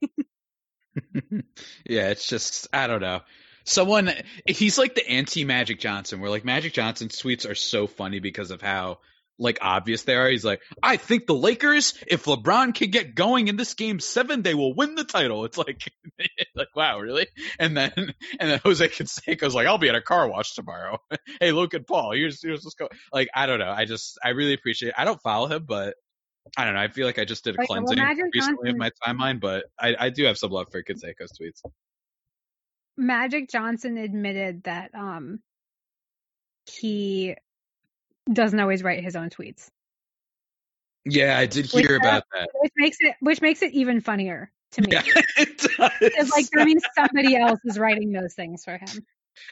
yeah, 1.85 2.09
it's 2.09 2.27
just 2.27 2.69
I 2.73 2.87
don't 2.87 3.01
know. 3.03 3.21
Someone 3.65 4.13
he's 4.47 4.79
like 4.79 4.95
the 4.95 5.09
anti 5.09 5.45
Magic 5.45 5.81
Johnson, 5.81 6.21
where 6.21 6.31
like 6.31 6.45
Magic 6.45 6.73
Johnson's 6.73 7.21
tweets 7.21 7.49
are 7.49 7.55
so 7.55 7.87
funny 7.87 8.21
because 8.21 8.51
of 8.51 8.61
how 8.61 8.99
like 9.39 9.59
obvious 9.61 10.03
they 10.03 10.15
are. 10.15 10.29
He's 10.29 10.45
like, 10.45 10.63
I 10.83 10.97
think 10.97 11.27
the 11.27 11.35
Lakers, 11.35 11.95
if 12.07 12.25
LeBron 12.25 12.75
can 12.75 12.91
get 12.91 13.15
going 13.15 13.49
in 13.49 13.57
this 13.57 13.75
game 13.75 14.01
seven, 14.01 14.43
they 14.43 14.55
will 14.55 14.75
win 14.75 14.95
the 14.95 15.05
title. 15.05 15.45
It's 15.45 15.59
like 15.59 15.83
like 16.55 16.69
wow, 16.75 16.99
really? 17.01 17.27
And 17.59 17.77
then 17.77 17.93
and 18.41 18.51
then 18.51 18.61
Jose 18.65 18.89
Canseco's 18.89 19.55
like, 19.55 19.67
I'll 19.67 19.79
be 19.79 19.89
at 19.89 19.95
a 19.95 20.01
car 20.01 20.29
wash 20.29 20.55
tomorrow. 20.55 20.99
hey, 21.41 21.53
Logan 21.53 21.85
Paul, 21.87 22.13
here's 22.13 22.43
here's 22.43 22.65
what's 22.65 22.75
going 22.75 22.91
like 23.13 23.29
I 23.35 23.47
don't 23.47 23.59
know. 23.59 23.71
I 23.71 23.85
just 23.85 24.19
I 24.25 24.31
really 24.31 24.55
appreciate 24.55 24.91
it. 24.91 24.95
I 24.97 25.05
don't 25.05 25.21
follow 25.23 25.49
him, 25.49 25.65
but 25.67 25.95
I 26.57 26.65
don't 26.65 26.75
know. 26.75 26.81
I 26.81 26.89
feel 26.89 27.07
like 27.07 27.19
I 27.19 27.25
just 27.25 27.45
did 27.45 27.55
a 27.57 27.61
Like, 27.61 27.69
well, 27.71 27.83
cleansing 27.85 27.99
Magic 27.99 28.25
recently 28.35 28.71
of 28.71 28.77
my 28.77 28.91
timeline, 29.07 29.41
but 29.41 29.65
I, 29.79 29.95
I 29.99 30.11
do 30.11 30.25
have 30.25 30.37
some 30.39 30.51
love 30.51 30.67
for 30.73 30.83
Canseco's 30.83 31.33
tweets. 31.41 31.63
Magic 32.97 33.49
Johnson 33.51 33.97
admitted 33.99 34.65
that 34.65 34.95
um 34.95 35.41
he 36.67 37.37
doesn't 38.31 38.59
always 38.59 38.83
write 38.83 39.03
his 39.03 39.17
own 39.17 39.31
tweets. 39.31 39.69
Yeah, 41.05 41.37
I 41.37 41.47
did 41.47 41.73
Which, 41.73 41.87
hear 41.87 41.97
uh, 41.97 42.01
about 42.01 42.25
that. 42.33 42.49
which 42.55 42.73
makes 42.77 42.97
it 43.01 43.15
which 43.21 43.41
makes 43.41 43.63
it 43.63 43.73
even 43.73 44.01
funnier 44.01 44.51
to 44.73 44.83
me. 44.83 44.89
Yeah, 44.93 45.03
it 45.37 45.59
does. 45.59 45.91
It's 46.01 46.31
like 46.31 46.49
that 46.51 46.65
means 46.65 46.83
somebody 46.97 47.37
else 47.37 47.59
is 47.65 47.79
writing 47.79 48.13
those 48.13 48.35
things 48.35 48.65
for 48.65 48.73
him. 48.79 49.05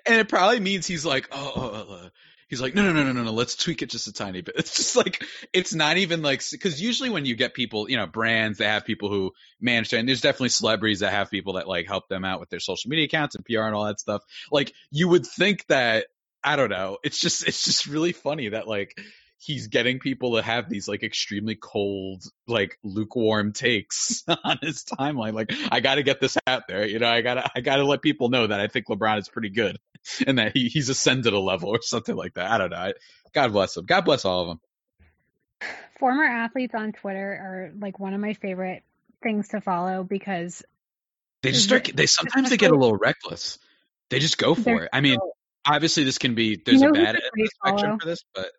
and 0.07 0.17
it 0.21 0.29
probably 0.29 0.61
means 0.61 0.87
he's 0.87 1.05
like, 1.05 1.29
oh, 1.33 1.53
oh, 1.57 1.87
oh, 1.89 1.95
uh, 1.95 2.09
he's 2.51 2.61
like, 2.61 2.75
no, 2.75 2.83
no, 2.83 2.93
no, 2.93 3.05
no, 3.05 3.13
no, 3.13 3.23
no, 3.23 3.33
let's 3.33 3.55
tweak 3.55 3.81
it 3.81 3.91
just 3.91 4.09
a 4.09 4.13
tiny 4.13 4.43
bit. 4.43 4.57
It's 4.59 4.77
just 4.77 4.97
like, 4.97 5.25
it's 5.53 5.73
not 5.73 5.97
even 5.97 6.21
like, 6.21 6.43
because 6.51 6.83
usually 6.83 7.09
when 7.09 7.25
you 7.25 7.37
get 7.37 7.55
people, 7.55 7.89
you 7.89 7.97
know, 7.97 8.07
brands, 8.07 8.59
they 8.59 8.67
have 8.67 8.85
people 8.85 9.09
who 9.09 9.33
manage, 9.61 9.93
and 9.93 10.07
there's 10.07 10.21
definitely 10.21 10.51
celebrities 10.51 11.01
that 11.01 11.13
have 11.13 11.31
people 11.31 11.55
that 11.55 11.69
like 11.69 11.87
help 11.87 12.09
them 12.09 12.25
out 12.25 12.41
with 12.41 12.51
their 12.51 12.61
social 12.61 12.91
media 12.91 13.07
accounts 13.07 13.37
and 13.37 13.45
PR 13.45 13.63
and 13.63 13.75
all 13.75 13.87
that 13.87 14.01
stuff. 14.01 14.23
Like, 14.51 14.73
you 14.91 15.09
would 15.09 15.25
think 15.25 15.65
that, 15.69 16.07
I 16.43 16.57
don't 16.57 16.71
know, 16.71 16.99
it's 17.05 17.19
just, 17.19 17.47
it's 17.47 17.65
just 17.65 17.87
really 17.87 18.13
funny 18.13 18.51
that 18.51 18.67
like, 18.67 18.99
he's 19.39 19.69
getting 19.69 20.01
people 20.01 20.37
to 20.37 20.43
have 20.43 20.69
these 20.69 20.87
like 20.87 21.03
extremely 21.03 21.55
cold, 21.55 22.23
like 22.47 22.77
lukewarm 22.83 23.55
takes 23.55 24.23
on 24.45 24.59
his 24.61 24.85
timeline. 24.85 25.33
Like, 25.33 25.51
I 25.71 25.81
got 25.81 25.95
to 25.95 26.03
get 26.03 26.21
this 26.21 26.37
out 26.47 26.65
there. 26.69 26.85
You 26.87 26.99
know, 26.99 27.09
I 27.09 27.23
gotta, 27.23 27.51
I 27.55 27.61
gotta 27.61 27.85
let 27.85 28.03
people 28.03 28.29
know 28.29 28.47
that 28.49 28.61
I 28.61 28.67
think 28.67 28.87
LeBron 28.89 29.19
is 29.19 29.31
pretty 29.31 29.49
good 29.49 29.79
and 30.27 30.39
that 30.39 30.57
he, 30.57 30.69
he's 30.69 30.89
ascended 30.89 31.33
a 31.33 31.39
level 31.39 31.71
or 31.71 31.81
something 31.83 32.17
like 32.17 32.35
that. 32.35 32.51
I 32.51 32.59
don't 32.59 32.71
know. 32.71 32.93
God 33.35 33.53
bless 33.53 33.77
him. 33.77 33.85
God 33.85 34.05
bless 34.05 34.25
all 34.25 34.43
of 34.43 34.49
them. 34.49 34.61
Former 35.99 36.25
athletes 36.25 36.75
on 36.75 36.93
Twitter 36.93 37.19
are 37.19 37.73
like 37.79 37.99
one 37.99 38.15
of 38.15 38.21
my 38.21 38.35
favorite 38.35 38.83
things 39.23 39.49
to 39.49 39.61
follow 39.61 40.03
because 40.03 40.63
They 41.43 41.53
just 41.53 41.65
start. 41.65 41.91
They 41.95 42.07
sometimes 42.07 42.51
they 42.51 42.57
get 42.57 42.71
a 42.71 42.77
little 42.77 42.97
reckless. 42.97 43.59
They 44.09 44.19
just 44.19 44.39
go 44.39 44.55
for 44.55 44.85
it. 44.85 44.91
I 44.93 45.03
mean, 45.03 45.19
obviously 45.65 46.05
this 46.05 46.19
can 46.19 46.35
be. 46.35 46.57
There's 46.57 46.81
know 46.81 46.89
a 46.89 46.93
bad 46.93 47.05
a 47.05 47.09
end 47.09 47.17
of 47.17 47.33
great 47.33 47.45
the 47.45 47.51
spectrum 47.55 47.91
follow? 47.91 47.99
for 47.99 48.07
this, 48.07 48.25
but 48.35 48.51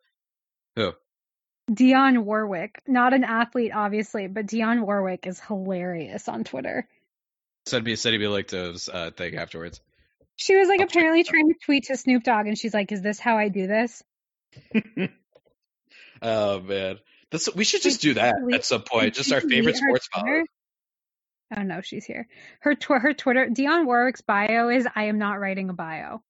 who? 0.76 0.94
Dionne 1.72 2.24
Warwick, 2.24 2.82
not 2.88 3.14
an 3.14 3.24
athlete 3.24 3.72
obviously, 3.74 4.28
but 4.28 4.46
Dionne 4.46 4.82
Warwick 4.82 5.26
is 5.26 5.40
hilarious 5.40 6.28
on 6.28 6.44
Twitter. 6.44 6.88
Send 7.66 7.86
me 7.86 7.96
said 7.96 8.14
he'd 8.14 8.20
be 8.20 8.28
like 8.28 8.50
to 8.50 8.80
uh, 8.92 9.12
thing 9.12 9.36
afterwards. 9.36 9.82
She 10.42 10.56
was 10.56 10.68
like 10.68 10.82
apparently 10.82 11.24
trying 11.24 11.50
to 11.50 11.56
tweet 11.64 11.86
to 11.86 11.98
Snoop 11.98 12.24
Dogg 12.24 12.48
and 12.48 12.58
she's 12.58 12.74
like, 12.74 12.92
"Is 12.92 13.04
this 13.04 13.20
how 13.20 13.38
I 13.38 13.50
do 13.50 13.68
this?" 13.68 14.02
Oh 16.24 16.60
man, 16.60 17.00
that's 17.32 17.54
we 17.56 17.64
should 17.64 17.82
just 17.82 18.02
do 18.02 18.14
that 18.14 18.36
at 18.54 18.64
some 18.64 18.84
point. 18.84 19.16
Just 19.16 19.32
our 19.34 19.42
favorite 19.42 19.78
sports 19.78 20.08
Twitter? 20.08 20.46
Oh 21.58 21.64
no, 21.64 21.82
she's 21.82 22.06
here. 22.06 22.28
Her 22.60 22.76
tw- 22.76 23.02
her 23.02 23.14
Twitter 23.14 23.48
Dionne 23.48 23.86
Warwick's 23.86 24.22
bio 24.22 24.70
is 24.70 24.88
I 24.96 25.06
am 25.06 25.18
not 25.18 25.40
writing 25.40 25.70
a 25.70 25.74
bio. 25.74 26.22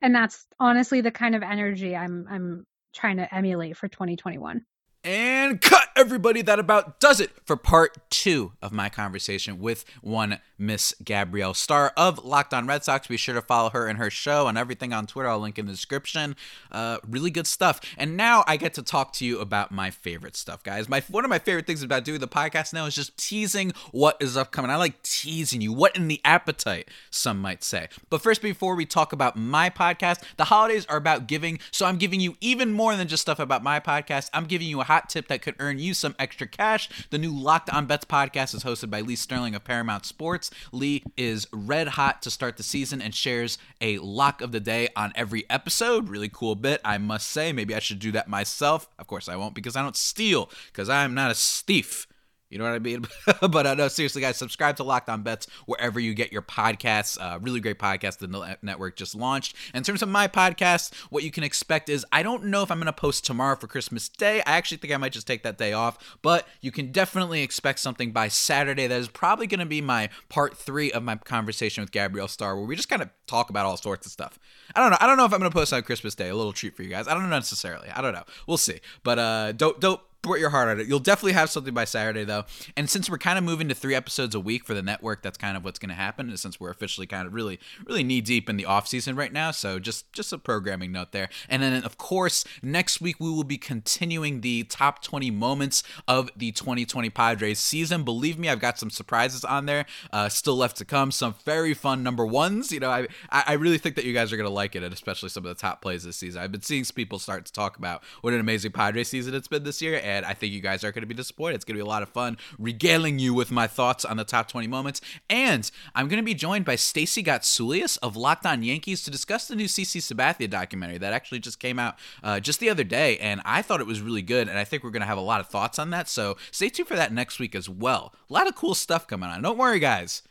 And 0.00 0.14
that's 0.14 0.46
honestly 0.60 1.00
the 1.00 1.10
kind 1.10 1.34
of 1.34 1.42
energy 1.42 1.96
I'm 1.96 2.26
I'm 2.30 2.66
trying 2.94 3.16
to 3.16 3.34
emulate 3.34 3.76
for 3.76 3.88
2021. 3.88 4.64
And 5.02 5.62
cut 5.62 5.88
everybody 5.96 6.42
that 6.42 6.58
about 6.58 7.00
does 7.00 7.20
it 7.20 7.30
for 7.44 7.56
part 7.56 8.10
two 8.10 8.52
of 8.60 8.70
my 8.70 8.90
conversation 8.90 9.58
with 9.58 9.86
one 10.02 10.40
Miss 10.58 10.94
Gabrielle 11.02 11.54
Starr 11.54 11.94
of 11.96 12.22
Locked 12.22 12.52
On 12.52 12.66
Red 12.66 12.84
Sox. 12.84 13.06
Be 13.06 13.16
sure 13.16 13.34
to 13.34 13.40
follow 13.40 13.70
her 13.70 13.86
and 13.86 13.98
her 13.98 14.10
show 14.10 14.46
and 14.46 14.58
everything 14.58 14.92
on 14.92 15.06
Twitter. 15.06 15.30
I'll 15.30 15.38
link 15.38 15.58
in 15.58 15.64
the 15.64 15.72
description. 15.72 16.36
Uh, 16.70 16.98
really 17.08 17.30
good 17.30 17.46
stuff. 17.46 17.80
And 17.96 18.14
now 18.14 18.44
I 18.46 18.58
get 18.58 18.74
to 18.74 18.82
talk 18.82 19.14
to 19.14 19.24
you 19.24 19.40
about 19.40 19.72
my 19.72 19.90
favorite 19.90 20.36
stuff, 20.36 20.62
guys. 20.62 20.86
My 20.86 21.00
one 21.08 21.24
of 21.24 21.30
my 21.30 21.38
favorite 21.38 21.66
things 21.66 21.82
about 21.82 22.04
doing 22.04 22.20
the 22.20 22.28
podcast 22.28 22.74
now 22.74 22.84
is 22.84 22.94
just 22.94 23.16
teasing 23.16 23.72
what 23.92 24.18
is 24.20 24.36
upcoming. 24.36 24.70
I 24.70 24.76
like 24.76 25.02
teasing 25.02 25.62
you, 25.62 25.72
what 25.72 25.96
in 25.96 26.08
the 26.08 26.20
appetite, 26.26 26.88
some 27.10 27.40
might 27.40 27.64
say. 27.64 27.88
But 28.10 28.20
first, 28.20 28.42
before 28.42 28.74
we 28.74 28.84
talk 28.84 29.14
about 29.14 29.34
my 29.34 29.70
podcast, 29.70 30.22
the 30.36 30.44
holidays 30.44 30.84
are 30.86 30.98
about 30.98 31.26
giving, 31.26 31.58
so 31.70 31.86
I'm 31.86 31.96
giving 31.96 32.20
you 32.20 32.36
even 32.42 32.72
more 32.72 32.94
than 32.96 33.08
just 33.08 33.22
stuff 33.22 33.38
about 33.38 33.62
my 33.62 33.80
podcast. 33.80 34.28
I'm 34.34 34.44
giving 34.44 34.68
you 34.68 34.82
a 34.82 34.89
hot 34.90 35.08
tip 35.08 35.28
that 35.28 35.40
could 35.40 35.54
earn 35.60 35.78
you 35.78 35.94
some 35.94 36.16
extra 36.18 36.48
cash. 36.48 36.88
The 37.10 37.18
new 37.18 37.30
Locked 37.32 37.70
On 37.70 37.86
Bets 37.86 38.06
podcast 38.06 38.56
is 38.56 38.64
hosted 38.64 38.90
by 38.90 39.02
Lee 39.02 39.14
Sterling 39.14 39.54
of 39.54 39.62
Paramount 39.62 40.04
Sports. 40.04 40.50
Lee 40.72 41.04
is 41.16 41.46
red 41.52 41.86
hot 41.86 42.22
to 42.22 42.30
start 42.30 42.56
the 42.56 42.64
season 42.64 43.00
and 43.00 43.14
shares 43.14 43.56
a 43.80 43.98
lock 43.98 44.42
of 44.42 44.50
the 44.50 44.58
day 44.58 44.88
on 44.96 45.12
every 45.14 45.48
episode. 45.48 46.08
Really 46.08 46.28
cool 46.28 46.56
bit, 46.56 46.80
I 46.84 46.98
must 46.98 47.28
say. 47.28 47.52
Maybe 47.52 47.72
I 47.72 47.78
should 47.78 48.00
do 48.00 48.10
that 48.10 48.26
myself. 48.28 48.88
Of 48.98 49.06
course, 49.06 49.28
I 49.28 49.36
won't 49.36 49.54
because 49.54 49.76
I 49.76 49.82
don't 49.82 49.96
steal, 49.96 50.50
because 50.72 50.88
I'm 50.88 51.14
not 51.14 51.30
a 51.30 51.34
thief. 51.34 52.08
You 52.50 52.58
know 52.58 52.64
what 52.64 52.74
I 52.74 52.80
mean? 52.80 53.06
but 53.50 53.64
uh, 53.66 53.74
no, 53.74 53.86
seriously, 53.86 54.20
guys, 54.20 54.36
subscribe 54.36 54.76
to 54.76 54.84
Locked 54.84 55.08
On 55.08 55.22
Bets 55.22 55.46
wherever 55.66 56.00
you 56.00 56.14
get 56.14 56.32
your 56.32 56.42
podcasts. 56.42 57.16
Uh, 57.20 57.38
really 57.38 57.60
great 57.60 57.78
podcast 57.78 58.18
the 58.18 58.58
network 58.60 58.96
just 58.96 59.14
launched. 59.14 59.54
In 59.72 59.84
terms 59.84 60.02
of 60.02 60.08
my 60.08 60.26
podcast, 60.26 60.92
what 61.10 61.22
you 61.22 61.30
can 61.30 61.44
expect 61.44 61.88
is 61.88 62.04
I 62.10 62.24
don't 62.24 62.46
know 62.46 62.64
if 62.64 62.70
I'm 62.72 62.78
going 62.78 62.86
to 62.86 62.92
post 62.92 63.24
tomorrow 63.24 63.54
for 63.54 63.68
Christmas 63.68 64.08
Day. 64.08 64.40
I 64.40 64.56
actually 64.56 64.78
think 64.78 64.92
I 64.92 64.96
might 64.96 65.12
just 65.12 65.28
take 65.28 65.44
that 65.44 65.58
day 65.58 65.72
off, 65.72 66.18
but 66.22 66.48
you 66.60 66.72
can 66.72 66.90
definitely 66.90 67.42
expect 67.42 67.78
something 67.78 68.10
by 68.10 68.26
Saturday. 68.26 68.88
That 68.88 68.98
is 68.98 69.08
probably 69.08 69.46
going 69.46 69.60
to 69.60 69.66
be 69.66 69.80
my 69.80 70.08
part 70.28 70.56
three 70.56 70.90
of 70.90 71.04
my 71.04 71.14
conversation 71.16 71.82
with 71.82 71.92
Gabrielle 71.92 72.26
Starr, 72.26 72.56
where 72.56 72.66
we 72.66 72.74
just 72.74 72.88
kind 72.88 73.00
of 73.00 73.10
talk 73.28 73.50
about 73.50 73.64
all 73.64 73.76
sorts 73.76 74.06
of 74.06 74.12
stuff. 74.12 74.40
I 74.74 74.80
don't 74.80 74.90
know. 74.90 74.98
I 75.00 75.06
don't 75.06 75.16
know 75.16 75.24
if 75.24 75.32
I'm 75.32 75.38
going 75.38 75.50
to 75.50 75.56
post 75.56 75.72
on 75.72 75.82
Christmas 75.82 76.16
Day. 76.16 76.30
A 76.30 76.34
little 76.34 76.52
treat 76.52 76.74
for 76.74 76.82
you 76.82 76.90
guys. 76.90 77.06
I 77.06 77.14
don't 77.14 77.22
know 77.22 77.28
necessarily. 77.28 77.88
I 77.90 78.02
don't 78.02 78.12
know. 78.12 78.24
We'll 78.48 78.56
see. 78.56 78.80
But 79.04 79.18
uh, 79.20 79.52
dope, 79.52 79.80
dope 79.80 80.09
put 80.22 80.40
your 80.40 80.50
heart 80.50 80.68
on 80.68 80.80
it. 80.80 80.86
You'll 80.86 80.98
definitely 80.98 81.32
have 81.32 81.50
something 81.50 81.74
by 81.74 81.84
Saturday, 81.84 82.24
though. 82.24 82.44
And 82.76 82.88
since 82.88 83.08
we're 83.08 83.18
kind 83.18 83.38
of 83.38 83.44
moving 83.44 83.68
to 83.68 83.74
three 83.74 83.94
episodes 83.94 84.34
a 84.34 84.40
week 84.40 84.64
for 84.64 84.74
the 84.74 84.82
network, 84.82 85.22
that's 85.22 85.38
kind 85.38 85.56
of 85.56 85.64
what's 85.64 85.78
going 85.78 85.88
to 85.90 85.94
happen. 85.94 86.28
And 86.28 86.38
since 86.38 86.60
we're 86.60 86.70
officially 86.70 87.06
kind 87.06 87.26
of 87.26 87.34
really, 87.34 87.58
really 87.86 88.02
knee 88.02 88.20
deep 88.20 88.48
in 88.48 88.56
the 88.56 88.64
off 88.66 88.88
season 88.88 89.16
right 89.16 89.32
now, 89.32 89.50
so 89.50 89.78
just 89.78 90.12
just 90.12 90.32
a 90.32 90.38
programming 90.38 90.92
note 90.92 91.12
there. 91.12 91.28
And 91.48 91.62
then, 91.62 91.82
of 91.84 91.98
course, 91.98 92.44
next 92.62 93.00
week 93.00 93.16
we 93.20 93.30
will 93.30 93.44
be 93.44 93.58
continuing 93.58 94.40
the 94.40 94.64
top 94.64 95.02
20 95.02 95.30
moments 95.30 95.82
of 96.06 96.30
the 96.36 96.52
2020 96.52 97.10
Padres 97.10 97.58
season. 97.58 98.04
Believe 98.04 98.38
me, 98.38 98.48
I've 98.48 98.60
got 98.60 98.78
some 98.78 98.90
surprises 98.90 99.44
on 99.44 99.66
there 99.66 99.86
uh, 100.12 100.28
still 100.28 100.56
left 100.56 100.76
to 100.78 100.84
come. 100.84 101.10
Some 101.10 101.34
very 101.44 101.74
fun 101.74 102.02
number 102.02 102.26
ones. 102.26 102.72
You 102.72 102.80
know, 102.80 102.90
I 102.90 103.08
I 103.30 103.54
really 103.54 103.78
think 103.78 103.96
that 103.96 104.04
you 104.04 104.12
guys 104.12 104.32
are 104.32 104.36
going 104.36 104.48
to 104.48 104.52
like 104.52 104.76
it, 104.76 104.82
and 104.82 104.92
especially 104.92 105.28
some 105.28 105.44
of 105.44 105.56
the 105.56 105.60
top 105.60 105.82
plays 105.82 106.04
this 106.04 106.16
season. 106.16 106.42
I've 106.42 106.52
been 106.52 106.62
seeing 106.62 106.84
people 106.94 107.18
start 107.18 107.44
to 107.46 107.52
talk 107.52 107.76
about 107.76 108.02
what 108.22 108.32
an 108.32 108.40
amazing 108.40 108.72
Padres 108.72 109.08
season 109.08 109.34
it's 109.34 109.48
been 109.48 109.64
this 109.64 109.82
year, 109.82 110.00
and 110.10 110.26
I 110.26 110.34
think 110.34 110.52
you 110.52 110.60
guys 110.60 110.84
are 110.84 110.92
going 110.92 111.02
to 111.02 111.06
be 111.06 111.14
disappointed. 111.14 111.56
It's 111.56 111.64
going 111.64 111.76
to 111.76 111.82
be 111.82 111.86
a 111.86 111.90
lot 111.90 112.02
of 112.02 112.08
fun 112.08 112.36
regaling 112.58 113.18
you 113.18 113.32
with 113.32 113.50
my 113.50 113.66
thoughts 113.66 114.04
on 114.04 114.16
the 114.16 114.24
top 114.24 114.48
20 114.48 114.66
moments. 114.66 115.00
And 115.28 115.70
I'm 115.94 116.08
going 116.08 116.18
to 116.18 116.24
be 116.24 116.34
joined 116.34 116.64
by 116.64 116.76
Stacey 116.76 117.22
Gotsulias 117.22 117.98
of 118.02 118.16
Locked 118.16 118.46
On 118.46 118.62
Yankees 118.62 119.02
to 119.04 119.10
discuss 119.10 119.46
the 119.46 119.56
new 119.56 119.66
CC 119.66 120.00
Sabathia 120.00 120.50
documentary 120.50 120.98
that 120.98 121.12
actually 121.12 121.40
just 121.40 121.58
came 121.58 121.78
out 121.78 121.96
uh, 122.22 122.40
just 122.40 122.60
the 122.60 122.70
other 122.70 122.84
day, 122.84 123.18
and 123.18 123.40
I 123.44 123.62
thought 123.62 123.80
it 123.80 123.86
was 123.86 124.00
really 124.00 124.22
good, 124.22 124.48
and 124.48 124.58
I 124.58 124.64
think 124.64 124.82
we're 124.82 124.90
going 124.90 125.00
to 125.00 125.06
have 125.06 125.18
a 125.18 125.22
lot 125.22 125.40
of 125.40 125.46
thoughts 125.46 125.78
on 125.78 125.90
that. 125.90 126.08
So 126.08 126.36
stay 126.50 126.68
tuned 126.68 126.88
for 126.88 126.96
that 126.96 127.12
next 127.12 127.38
week 127.38 127.54
as 127.54 127.68
well. 127.68 128.14
A 128.28 128.32
lot 128.32 128.48
of 128.48 128.54
cool 128.54 128.74
stuff 128.74 129.06
coming 129.06 129.28
on. 129.28 129.42
Don't 129.42 129.58
worry, 129.58 129.78
guys 129.78 130.22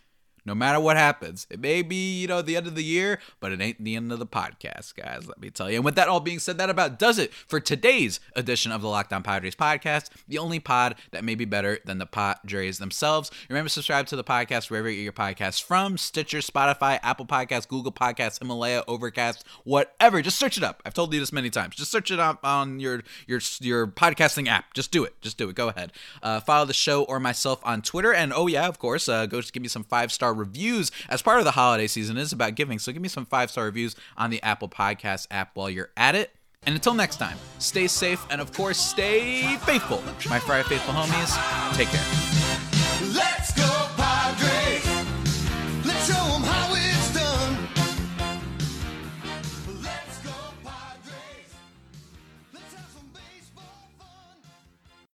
no 0.49 0.55
matter 0.55 0.79
what 0.79 0.97
happens. 0.97 1.45
It 1.51 1.59
may 1.59 1.83
be, 1.83 2.19
you 2.19 2.27
know, 2.27 2.41
the 2.41 2.57
end 2.57 2.65
of 2.65 2.73
the 2.73 2.83
year, 2.83 3.19
but 3.39 3.51
it 3.51 3.62
ain't 3.62 3.83
the 3.83 3.95
end 3.95 4.12
of 4.12 4.17
the 4.17 4.25
podcast, 4.25 4.95
guys. 4.95 5.27
Let 5.27 5.39
me 5.39 5.51
tell 5.51 5.69
you. 5.69 5.75
And 5.75 5.85
with 5.85 5.93
that 5.93 6.07
all 6.07 6.19
being 6.19 6.39
said, 6.39 6.57
that 6.57 6.71
about 6.71 6.97
does 6.97 7.19
it 7.19 7.31
for 7.31 7.59
today's 7.59 8.19
edition 8.35 8.71
of 8.71 8.81
the 8.81 8.88
Locked 8.88 9.13
On 9.13 9.21
Padres 9.21 9.55
podcast, 9.55 10.09
the 10.27 10.39
only 10.39 10.59
pod 10.59 10.95
that 11.12 11.23
may 11.23 11.35
be 11.35 11.45
better 11.45 11.77
than 11.85 11.99
the 11.99 12.07
Padres 12.07 12.79
themselves. 12.79 13.29
Remember, 13.47 13.69
subscribe 13.69 14.07
to 14.07 14.15
the 14.15 14.23
podcast 14.23 14.71
wherever 14.71 14.89
you 14.89 14.95
get 14.95 15.03
your 15.03 15.13
podcasts 15.13 15.62
from 15.62 15.99
Stitcher, 15.99 16.39
Spotify, 16.39 16.99
Apple 17.03 17.27
Podcasts, 17.27 17.67
Google 17.67 17.91
Podcasts, 17.91 18.39
Himalaya, 18.39 18.83
Overcast, 18.88 19.45
whatever. 19.65 20.23
Just 20.23 20.39
search 20.39 20.57
it 20.57 20.63
up. 20.63 20.81
I've 20.83 20.95
told 20.95 21.13
you 21.13 21.19
this 21.19 21.31
many 21.31 21.51
times. 21.51 21.75
Just 21.75 21.91
search 21.91 22.09
it 22.09 22.19
up 22.19 22.39
on 22.43 22.79
your 22.79 23.03
your 23.27 23.39
your 23.62 23.85
podcasting 23.85 24.47
app. 24.47 24.73
Just 24.73 24.91
do 24.91 25.03
it. 25.03 25.13
Just 25.21 25.38
do 25.38 25.47
it. 25.47 25.55
Go 25.55 25.67
ahead. 25.67 25.91
Uh, 26.23 26.39
follow 26.39 26.65
the 26.65 26.73
show 26.73 27.03
or 27.03 27.19
myself 27.19 27.62
on 27.63 27.83
Twitter. 27.83 28.12
And 28.12 28.33
oh, 28.33 28.47
yeah, 28.47 28.67
of 28.67 28.79
course, 28.79 29.07
uh, 29.07 29.27
go 29.27 29.41
give 29.51 29.62
me 29.62 29.69
some 29.69 29.83
five 29.83 30.12
star 30.12 30.33
reviews 30.39 30.91
as 31.10 31.21
part 31.21 31.39
of 31.39 31.45
the 31.45 31.52
holiday 31.52 31.88
season 31.88 32.17
is 32.17 32.32
about 32.34 32.56
giving. 32.56 32.80
So 32.80 32.91
give 32.91 33.02
me 33.02 33.10
some 33.10 33.25
five 33.25 33.52
star 33.52 33.65
reviews 33.65 33.95
on 34.17 34.30
the 34.30 34.41
Apple 34.41 34.69
Podcast 34.69 35.28
app 35.30 35.52
while 35.54 35.69
you're 35.69 35.91
at 35.95 36.15
it. 36.15 36.32
And 36.65 36.75
until 36.75 36.93
next 36.93 37.17
time, 37.17 37.38
stay 37.60 37.88
safe 37.88 38.25
and 38.30 38.41
of 38.41 38.52
course, 38.54 38.78
stay 38.78 39.56
faithful. 39.58 40.04
My 40.30 40.39
Friday 40.39 40.67
Faithful 40.67 40.93
homies, 40.93 41.75
take 41.75 41.88
care. 41.89 42.38